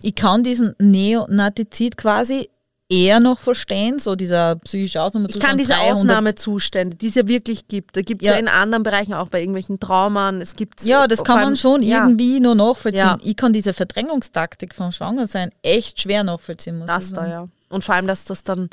[0.03, 2.49] Ich kann diesen Neonatizid quasi
[2.89, 5.27] eher noch verstehen, so dieser psychische Ausnahme.
[5.29, 8.35] ich kann diese Ausnahmezustände, die es ja wirklich gibt, da gibt es ja.
[8.35, 8.39] Ja.
[8.39, 12.05] in anderen Bereichen auch bei irgendwelchen Traumen, es gibt Ja, das kann man schon ja,
[12.05, 13.01] irgendwie nur nachvollziehen.
[13.01, 13.19] Ja.
[13.23, 17.49] Ich kann diese Verdrängungstaktik vom Schwangersein echt schwer nachvollziehen, muss Das ich da, ja.
[17.69, 18.71] Und vor allem, dass das dann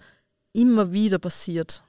[0.51, 1.81] immer wieder passiert.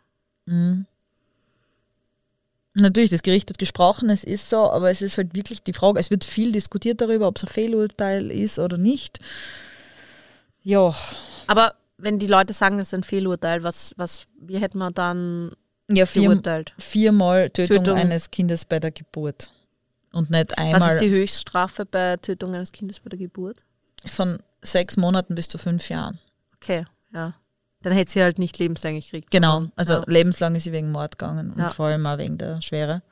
[2.77, 6.01] Natürlich, das Gericht hat gesprochen, es ist so, aber es ist halt wirklich die Frage,
[6.01, 9.21] es wird viel diskutiert darüber, ob es ein Fehlurteil ist oder nicht.
[10.63, 10.95] Ja,
[11.47, 15.53] Aber wenn die Leute sagen, das ist ein Fehlurteil, was, was, wie hätten wir dann
[15.91, 16.75] ja vier, geurteilt?
[16.79, 17.99] viermal Tötung, Tötung.
[17.99, 19.51] eines Kindes bei der Geburt.
[20.13, 23.65] Und nicht Was einmal ist die Höchststrafe bei Tötung eines Kindes bei der Geburt?
[24.07, 26.19] von sechs Monaten bis zu fünf Jahren.
[26.57, 27.35] Okay, ja.
[27.83, 29.31] Dann hätte sie halt nicht lebenslänglich gekriegt.
[29.31, 30.03] Genau, also ja.
[30.07, 31.71] lebenslang ist sie wegen Mord gegangen und Ja.
[31.71, 33.03] vor allem auch wegen der Schwere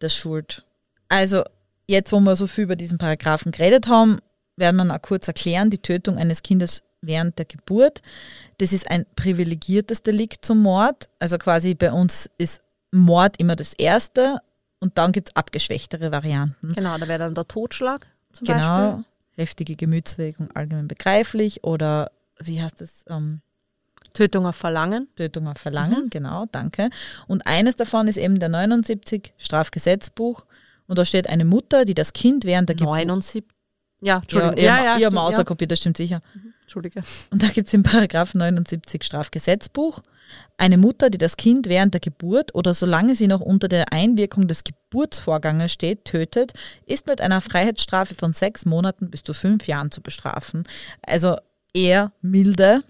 [0.00, 0.64] der Schuld.
[1.08, 1.44] Also
[1.86, 4.18] jetzt, wo wir so viel über diesen Paragraphen geredet haben,
[4.56, 8.00] werden wir noch kurz erklären, die Tötung eines Kindes während der Geburt.
[8.58, 11.08] Das ist ein privilegiertes Delikt zum Mord.
[11.18, 12.62] Also quasi bei uns ist
[12.92, 14.38] Mord immer das Erste
[14.80, 16.72] und dann gibt es abgeschwächtere Varianten.
[16.72, 19.04] Genau, da wäre dann der Totschlag zum Genau, Beispiel.
[19.36, 22.10] heftige Gemütswirkung allgemein begreiflich oder
[22.40, 23.04] wie heißt das?
[23.08, 23.40] Ähm,
[24.14, 25.08] Tötung auf Verlangen.
[25.16, 26.90] Tötung auf Verlangen, genau, danke.
[27.28, 30.44] Und eines davon ist eben der 79 Strafgesetzbuch.
[30.86, 32.96] Und da steht eine Mutter, die das Kind während der Geburt.
[32.96, 33.44] 79.
[34.00, 34.56] Ja, Ja, Entschuldigung.
[34.58, 36.20] ihr, Ja, ja, ja, ihr stimmt, Mauserkopiert, das stimmt sicher.
[36.34, 36.40] ja.
[36.72, 37.02] Entschuldige.
[37.30, 40.00] Und da gibt es im Paragraph 79 Strafgesetzbuch
[40.56, 44.48] eine Mutter, die das Kind während der Geburt oder solange sie noch unter der Einwirkung
[44.48, 46.52] des Geburtsvorganges steht, tötet,
[46.86, 50.64] ist mit einer Freiheitsstrafe von sechs Monaten bis zu fünf Jahren zu bestrafen.
[51.06, 51.36] Also
[51.74, 52.82] eher milde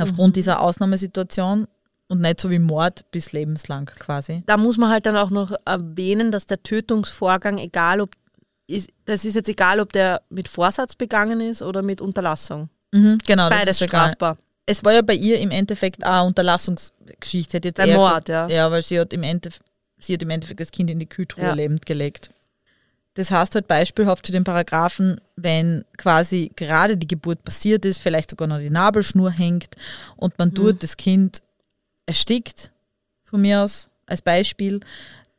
[0.00, 1.68] aufgrund dieser Ausnahmesituation
[2.08, 4.42] und nicht so wie Mord bis lebenslang quasi.
[4.46, 8.16] Da muss man halt dann auch noch erwähnen, dass der Tötungsvorgang, egal ob,
[8.66, 12.70] ist, das ist jetzt egal, ob der mit Vorsatz begangen ist oder mit Unterlassung.
[12.92, 14.06] Mhm, genau, das Beides ist egal.
[14.08, 14.38] strafbar.
[14.66, 17.56] Es war ja bei ihr im Endeffekt auch eine Unterlassungsgeschichte.
[17.56, 18.48] Hätte jetzt Bei eher Mord, gesagt, ja.
[18.48, 19.64] Ja, weil sie hat, im Endeffekt,
[19.98, 21.54] sie hat im Endeffekt das Kind in die Kühltruhe Ja.
[21.54, 22.30] lebend gelegt.
[23.14, 28.30] Das heißt halt beispielhaft für den Paragraphen, wenn quasi gerade die Geburt passiert ist, vielleicht
[28.30, 29.74] sogar noch die Nabelschnur hängt
[30.16, 30.78] und man Mhm.
[30.78, 31.42] das Kind
[32.06, 32.70] erstickt,
[33.24, 34.80] von mir aus als Beispiel,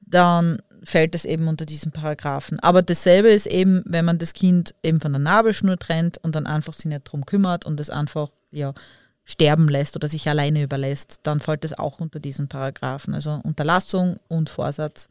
[0.01, 2.59] dann fällt es eben unter diesen Paragraphen.
[2.59, 6.47] Aber dasselbe ist eben, wenn man das Kind eben von der Nabelschnur trennt und dann
[6.47, 8.73] einfach sich nicht drum kümmert und es einfach ja,
[9.23, 13.13] sterben lässt oder sich alleine überlässt, dann fällt es auch unter diesen Paragraphen.
[13.13, 15.07] Also Unterlassung und Vorsatz.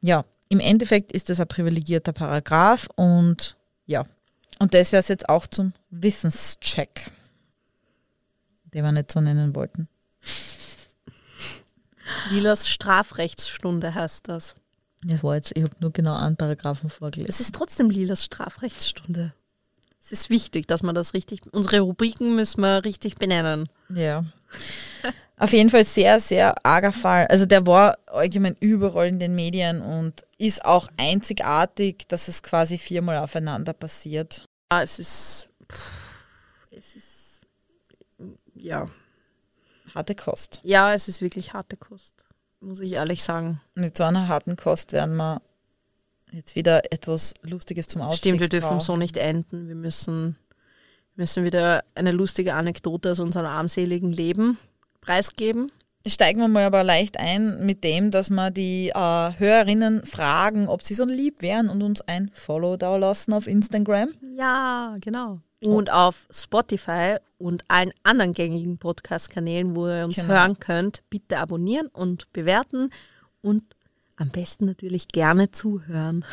[0.00, 4.06] Ja, im Endeffekt ist das ein privilegierter Paragraph und ja,
[4.58, 7.10] und das wäre es jetzt auch zum Wissenscheck,
[8.64, 9.88] den wir nicht so nennen wollten.
[12.30, 14.56] Lilas Strafrechtsstunde heißt das.
[15.02, 17.30] Das war jetzt, ich habe nur genau einen Paragraphen vorgelesen.
[17.30, 19.32] Es ist trotzdem Lilas Strafrechtsstunde.
[20.00, 23.68] Es ist wichtig, dass man das richtig, unsere Rubriken müssen wir richtig benennen.
[23.90, 24.24] Ja.
[25.38, 27.26] Auf jeden Fall sehr, sehr arger Fall.
[27.28, 32.76] Also der war allgemein überall in den Medien und ist auch einzigartig, dass es quasi
[32.76, 34.44] viermal aufeinander passiert.
[34.72, 36.24] Ja, es ist, pff,
[36.70, 37.40] es ist,
[38.54, 38.88] ja,
[39.94, 40.60] Harte Kost.
[40.64, 42.24] ja, es ist wirklich harte Kost.
[42.60, 43.60] Muss ich ehrlich sagen.
[43.74, 45.40] Mit so einer harten Kost werden wir
[46.32, 48.80] jetzt wieder etwas Lustiges zum Ausstieg Stimmt, wir dürfen brauchen.
[48.80, 49.68] so nicht enden.
[49.68, 50.36] Wir müssen,
[51.16, 54.58] müssen wieder eine lustige Anekdote aus unserem armseligen Leben
[55.00, 55.72] preisgeben.
[56.06, 60.82] Steigen wir mal aber leicht ein mit dem, dass wir die äh, Hörerinnen fragen, ob
[60.82, 64.10] sie so lieb wären und uns ein Follow da lassen auf Instagram.
[64.36, 65.40] Ja, genau.
[65.60, 70.28] Und auf Spotify und allen anderen gängigen Podcast-Kanälen, wo ihr uns Genau.
[70.28, 72.90] hören könnt, bitte abonnieren und bewerten
[73.42, 73.64] und
[74.16, 76.24] am besten natürlich gerne zuhören.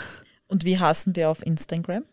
[0.47, 2.03] Und wie hassen wir auf Instagram?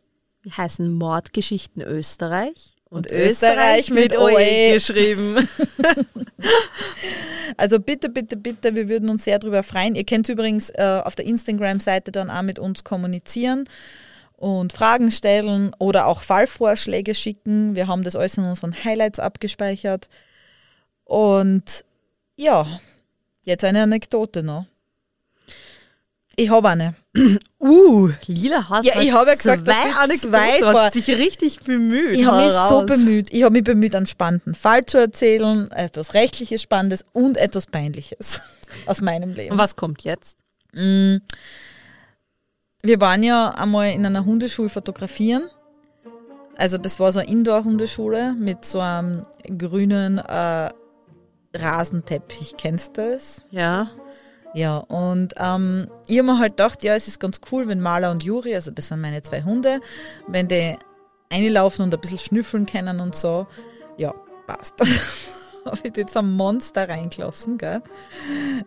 [0.43, 4.73] Wir heißen Mordgeschichten Österreich Und Österreich mit OE.
[4.75, 5.37] geschrieben.
[7.59, 9.95] Also bitte, bitte, bitte, wir würden uns sehr darüber freuen.
[9.95, 13.65] Ihr könnt übrigens äh, auf der Instagram-Seite dann auch mit uns kommunizieren
[14.43, 17.77] und Fragen stellen oder auch Fallvorschläge schicken.
[17.77, 20.09] Wir haben das alles in unseren Highlights abgespeichert.
[21.05, 21.85] Und
[22.35, 22.67] ja,
[23.45, 24.67] jetzt eine Anekdote noch.
[26.35, 26.95] Ich habe eine.
[27.61, 31.61] Uh, Lila hat Ja, ich habe ja gesagt, zwei Anekdoten, zwei du hast dich richtig
[31.61, 32.17] bemüht.
[32.17, 33.33] Ich habe mich so bemüht.
[33.33, 38.41] Ich habe mich bemüht, einen spannenden Fall zu erzählen, etwas Rechtliches Spannendes und etwas Peinliches
[38.87, 39.53] aus meinem Leben.
[39.53, 40.39] Und was kommt jetzt?
[40.73, 41.19] Mm.
[42.83, 45.45] Wir waren ja einmal in einer Hundeschule fotografieren.
[46.57, 49.25] Also das war so eine Indoor-Hundeschule mit so einem
[49.57, 50.71] grünen äh,
[51.55, 52.57] Rasenteppich.
[52.59, 53.43] Kennst du das?
[53.51, 53.89] Ja.
[54.55, 58.11] Ja, und ähm, ich habe mir halt gedacht, ja, es ist ganz cool, wenn Mala
[58.11, 59.81] und Juri, also das sind meine zwei Hunde,
[60.27, 60.77] wenn die
[61.33, 63.47] reinlaufen und ein bisschen schnüffeln können und so.
[63.97, 64.13] Ja,
[64.47, 64.75] passt.
[65.65, 67.83] habe ich jetzt ein Monster reingelassen, gell?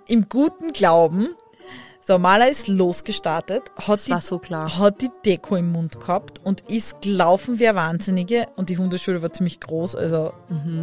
[0.08, 1.30] Im guten Glauben.
[2.08, 4.78] So, Mala ist losgestartet, hat die so klar.
[4.78, 8.46] hat die Deko im Mund gehabt und ist gelaufen wie eine Wahnsinnige.
[8.56, 10.32] Und die Hundeschule war ziemlich groß, also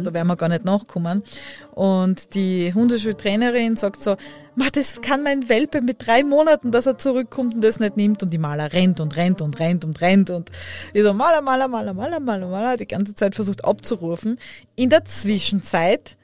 [0.03, 1.23] da werden wir gar nicht nachkommen.
[1.71, 4.17] Und die Hundeschultrainerin sagt so,
[4.55, 8.21] Ma, das kann mein Welpe mit drei Monaten, dass er zurückkommt und das nicht nimmt.
[8.21, 10.29] Und die Maler rennt und rennt und rennt und rennt.
[10.29, 10.51] Und
[10.91, 14.37] ich so, Maler, Maler, Maler, Maler, Maler, Maler, die ganze Zeit versucht abzurufen.
[14.75, 16.17] In der Zwischenzeit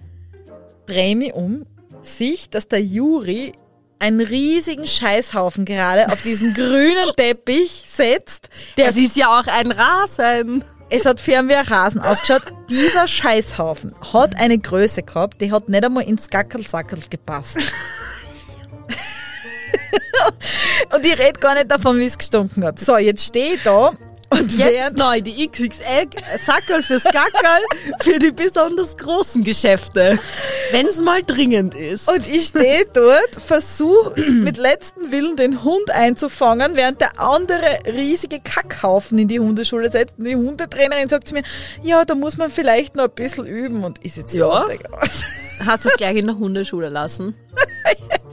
[0.87, 1.65] drehe mich um,
[2.01, 3.53] sehe ich, dass der Juri
[3.99, 8.49] einen riesigen Scheißhaufen gerade auf diesen grünen Teppich setzt.
[8.77, 10.63] Der Das ist ja auch ein Rasen.
[10.89, 12.43] es hat fern wie ein Rasen ausgeschaut.
[12.69, 17.57] Dieser Scheißhaufen hat eine Größe gehabt, die hat nicht einmal ins Gackelsackel gepasst.
[20.93, 22.79] Und ich rede gar nicht davon, wie es gestunken hat.
[22.79, 23.91] So, jetzt stehe ich da
[24.39, 27.63] und Jetzt neu die XXL-Sackerl fürs Gackerl
[28.01, 30.17] für die besonders großen Geschäfte.
[30.71, 32.09] Wenn es mal dringend ist.
[32.09, 38.39] Und ich stehe dort, versuche mit letztem Willen den Hund einzufangen, während der andere riesige
[38.39, 40.17] Kackhaufen in die Hundeschule setzt.
[40.17, 41.43] Und die Hundetrainerin sagt zu mir,
[41.83, 43.83] ja, da muss man vielleicht noch ein bisschen üben.
[43.83, 44.65] Und ich sitze Ja.
[45.65, 47.35] Hast du es gleich in der Hundeschule lassen?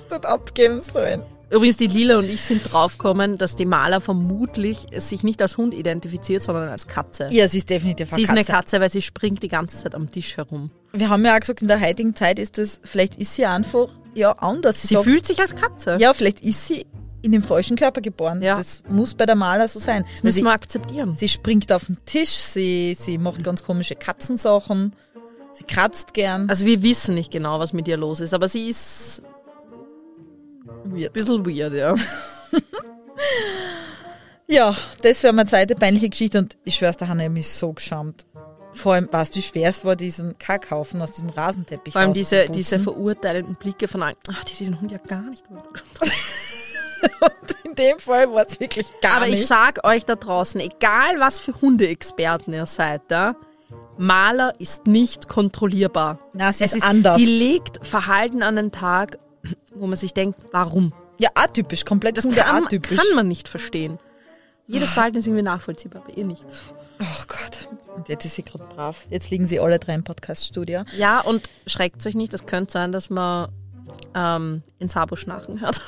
[0.07, 1.23] jetzt dort abgeben sollen.
[1.51, 5.75] Übrigens, die Lila und ich sind draufgekommen, dass die Maler vermutlich sich nicht als Hund
[5.75, 7.29] identifiziert, sondern als Katze.
[7.31, 10.11] Ja, sie ist definitiv sie ist eine Katze, weil sie springt die ganze Zeit am
[10.11, 10.71] Tisch herum.
[10.93, 13.87] Wir haben ja auch gesagt, in der heutigen Zeit ist das, vielleicht ist sie einfach
[14.15, 14.83] ja anders.
[14.83, 15.97] Sie sagt- fühlt sich als Katze.
[16.01, 16.85] ja, vielleicht ist sie
[17.23, 18.43] in dem falschen Körper geboren.
[18.43, 18.57] Ja.
[18.57, 20.05] Das muss bei der Maler so sein.
[20.15, 21.15] Das müssen sie, wir akzeptieren.
[21.15, 24.97] sie springt auf den Tisch, sie, sie macht ganz komische Katzensachen,
[25.53, 26.49] sie kratzt gern.
[26.51, 29.23] Also wir wissen nicht genau, was mit ihr los ist, aber sie ist
[30.85, 31.13] Weird.
[31.13, 31.95] bisschen weird, ja.
[34.49, 37.73] Ja, das wäre meine zweite peinliche Geschichte und ich schwör's, da habe ich mich so
[37.73, 38.27] geschämt.
[38.73, 42.13] Vor allem, weißt du, wie schwer es war, diesen Kackhaufen aus diesem Rasenteppich Vor allem
[42.13, 44.17] diese, diese verurteilenden Blicke von allen.
[44.31, 46.13] Ach, die hat den Hund ja gar nicht unter Kontrolle.
[47.65, 49.41] In dem Fall war es wirklich gar Aber nicht.
[49.41, 53.35] ich sag euch da draußen, egal was für Hundeexperten ihr seid, ja,
[53.99, 56.19] Maler ist nicht kontrollierbar.
[56.35, 57.17] Na, sie Es ist ist anders.
[57.17, 59.19] Die legt Verhalten an den Tag,
[59.75, 60.93] wo man sich denkt, warum?
[61.19, 62.99] ja, atypisch, komplett Das kann, man- atypisch.
[62.99, 63.99] kann man nicht verstehen.
[64.67, 66.45] Jedes Verhalten ist irgendwie nachvollziehbar, aber ihr nicht.
[67.01, 67.69] Oh Gott.
[67.97, 69.07] Und jetzt ist sie gerade brav.
[69.11, 70.83] Jetzt liegen sie alle drei im Podcast-Studio.
[70.99, 73.49] Ja, und schreckt euch nicht, es könnte sein, dass man
[74.15, 75.81] ähm, in Sabo schnarchen hört.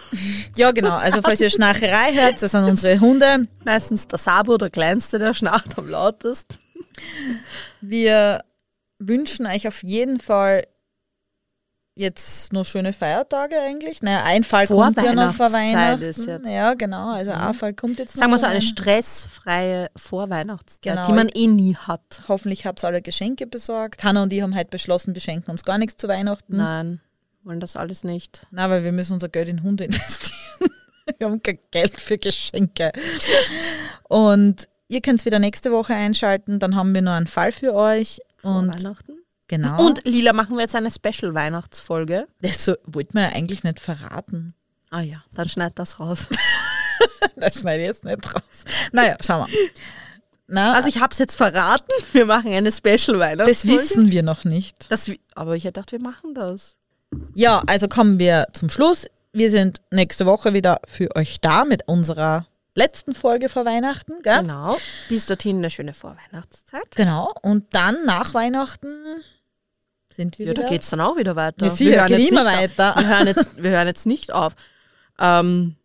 [0.57, 0.93] Ja, genau.
[0.93, 3.49] Also, falls ihr Schnarcherei hört, das sind unsere Hunde.
[3.65, 6.57] Meistens der Sabo, der Kleinste, der schnarcht am lautesten.
[7.81, 8.41] Wir
[8.99, 10.67] wünschen euch auf jeden Fall
[11.99, 14.01] jetzt noch schöne Feiertage eigentlich.
[14.03, 16.03] Naja, ein Fall Vor kommt ja noch vor Weihnachten.
[16.03, 16.45] ist jetzt.
[16.45, 16.51] Mhm.
[16.51, 17.13] Ja, genau.
[17.13, 18.21] Also ein Fall kommt jetzt noch.
[18.21, 21.07] Sagen wir so eine stressfreie Vorweihnachtszeit, Genau.
[21.07, 22.23] die man eh nie hat.
[22.29, 24.05] Hoffentlich habt ihr alle Geschenke besorgt.
[24.05, 26.57] Hanna und ich haben heute beschlossen, wir schenken uns gar nichts zu Weihnachten.
[26.57, 27.01] Nein,
[27.45, 28.47] wollen das alles nicht.
[28.51, 30.71] Na, weil wir müssen unser Geld in Hunde investieren.
[31.19, 32.93] wir haben kein Geld für Geschenke.
[34.09, 38.21] Und ihr könnt wieder nächste Woche einschalten, dann haben wir noch einen Fall für euch.
[38.39, 39.19] Vor Und Weihnachten?
[39.49, 39.85] Genau.
[39.87, 42.27] Und Lila machen wir jetzt eine Special-Weihnachtsfolge.
[42.43, 44.55] das so, wollten wir ja eigentlich nicht verraten.
[44.91, 46.29] Ah ja, dann schneid das raus.
[47.37, 48.43] Das schneide ich jetzt nicht raus.
[48.91, 49.59] Naja, schauen wir.
[50.49, 51.87] Na, Also ich hab's jetzt verraten.
[52.13, 53.45] Wir machen eine Special-Weihnachtsfolge.
[53.53, 54.91] das wissen wir noch nicht.
[54.91, 56.79] Das, aber ich hätte gedacht, wir machen das.
[57.35, 59.07] Ja, also kommen wir zum Schluss.
[59.33, 64.21] Wir sind nächste Woche wieder für euch da mit unserer letzten Folge vor Weihnachten.
[64.23, 64.41] Gell?
[64.41, 64.77] Genau.
[65.09, 66.91] Bis dorthin eine schöne Vorweihnachtszeit.
[66.97, 67.33] Genau.
[67.43, 69.23] Und dann nach Weihnachten
[70.19, 70.63] sind wir Ja, wieder.
[70.63, 71.67] da geht's dann auch wieder weiter.
[71.67, 72.95] Ja, sicher, hören geht jetzt immer weiter.
[72.97, 74.55] Wir hören, jetzt, wir hören jetzt nicht auf.
[75.19, 75.77] Ähm,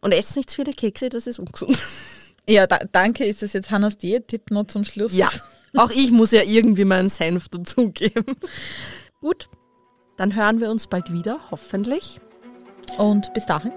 [0.00, 1.78] und esst nicht zu viele Kekse, das ist ungesund.
[2.50, 3.26] Ja, da, danke.
[3.26, 5.12] Ist das jetzt Hannas Diät-Tipp noch zum Schluss?
[5.14, 5.28] Ja,
[5.76, 8.24] auch ich muss ja irgendwie meinen Senf dazugeben.
[9.20, 9.50] Gut,
[10.16, 12.20] dann hören wir uns bald wieder, hoffentlich.
[12.96, 13.72] Und bis dahin.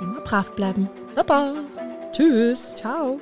[0.00, 0.90] Immer brav bleiben.
[1.14, 1.54] Baba.
[2.10, 2.74] Tschüss.
[2.74, 3.20] Ciao.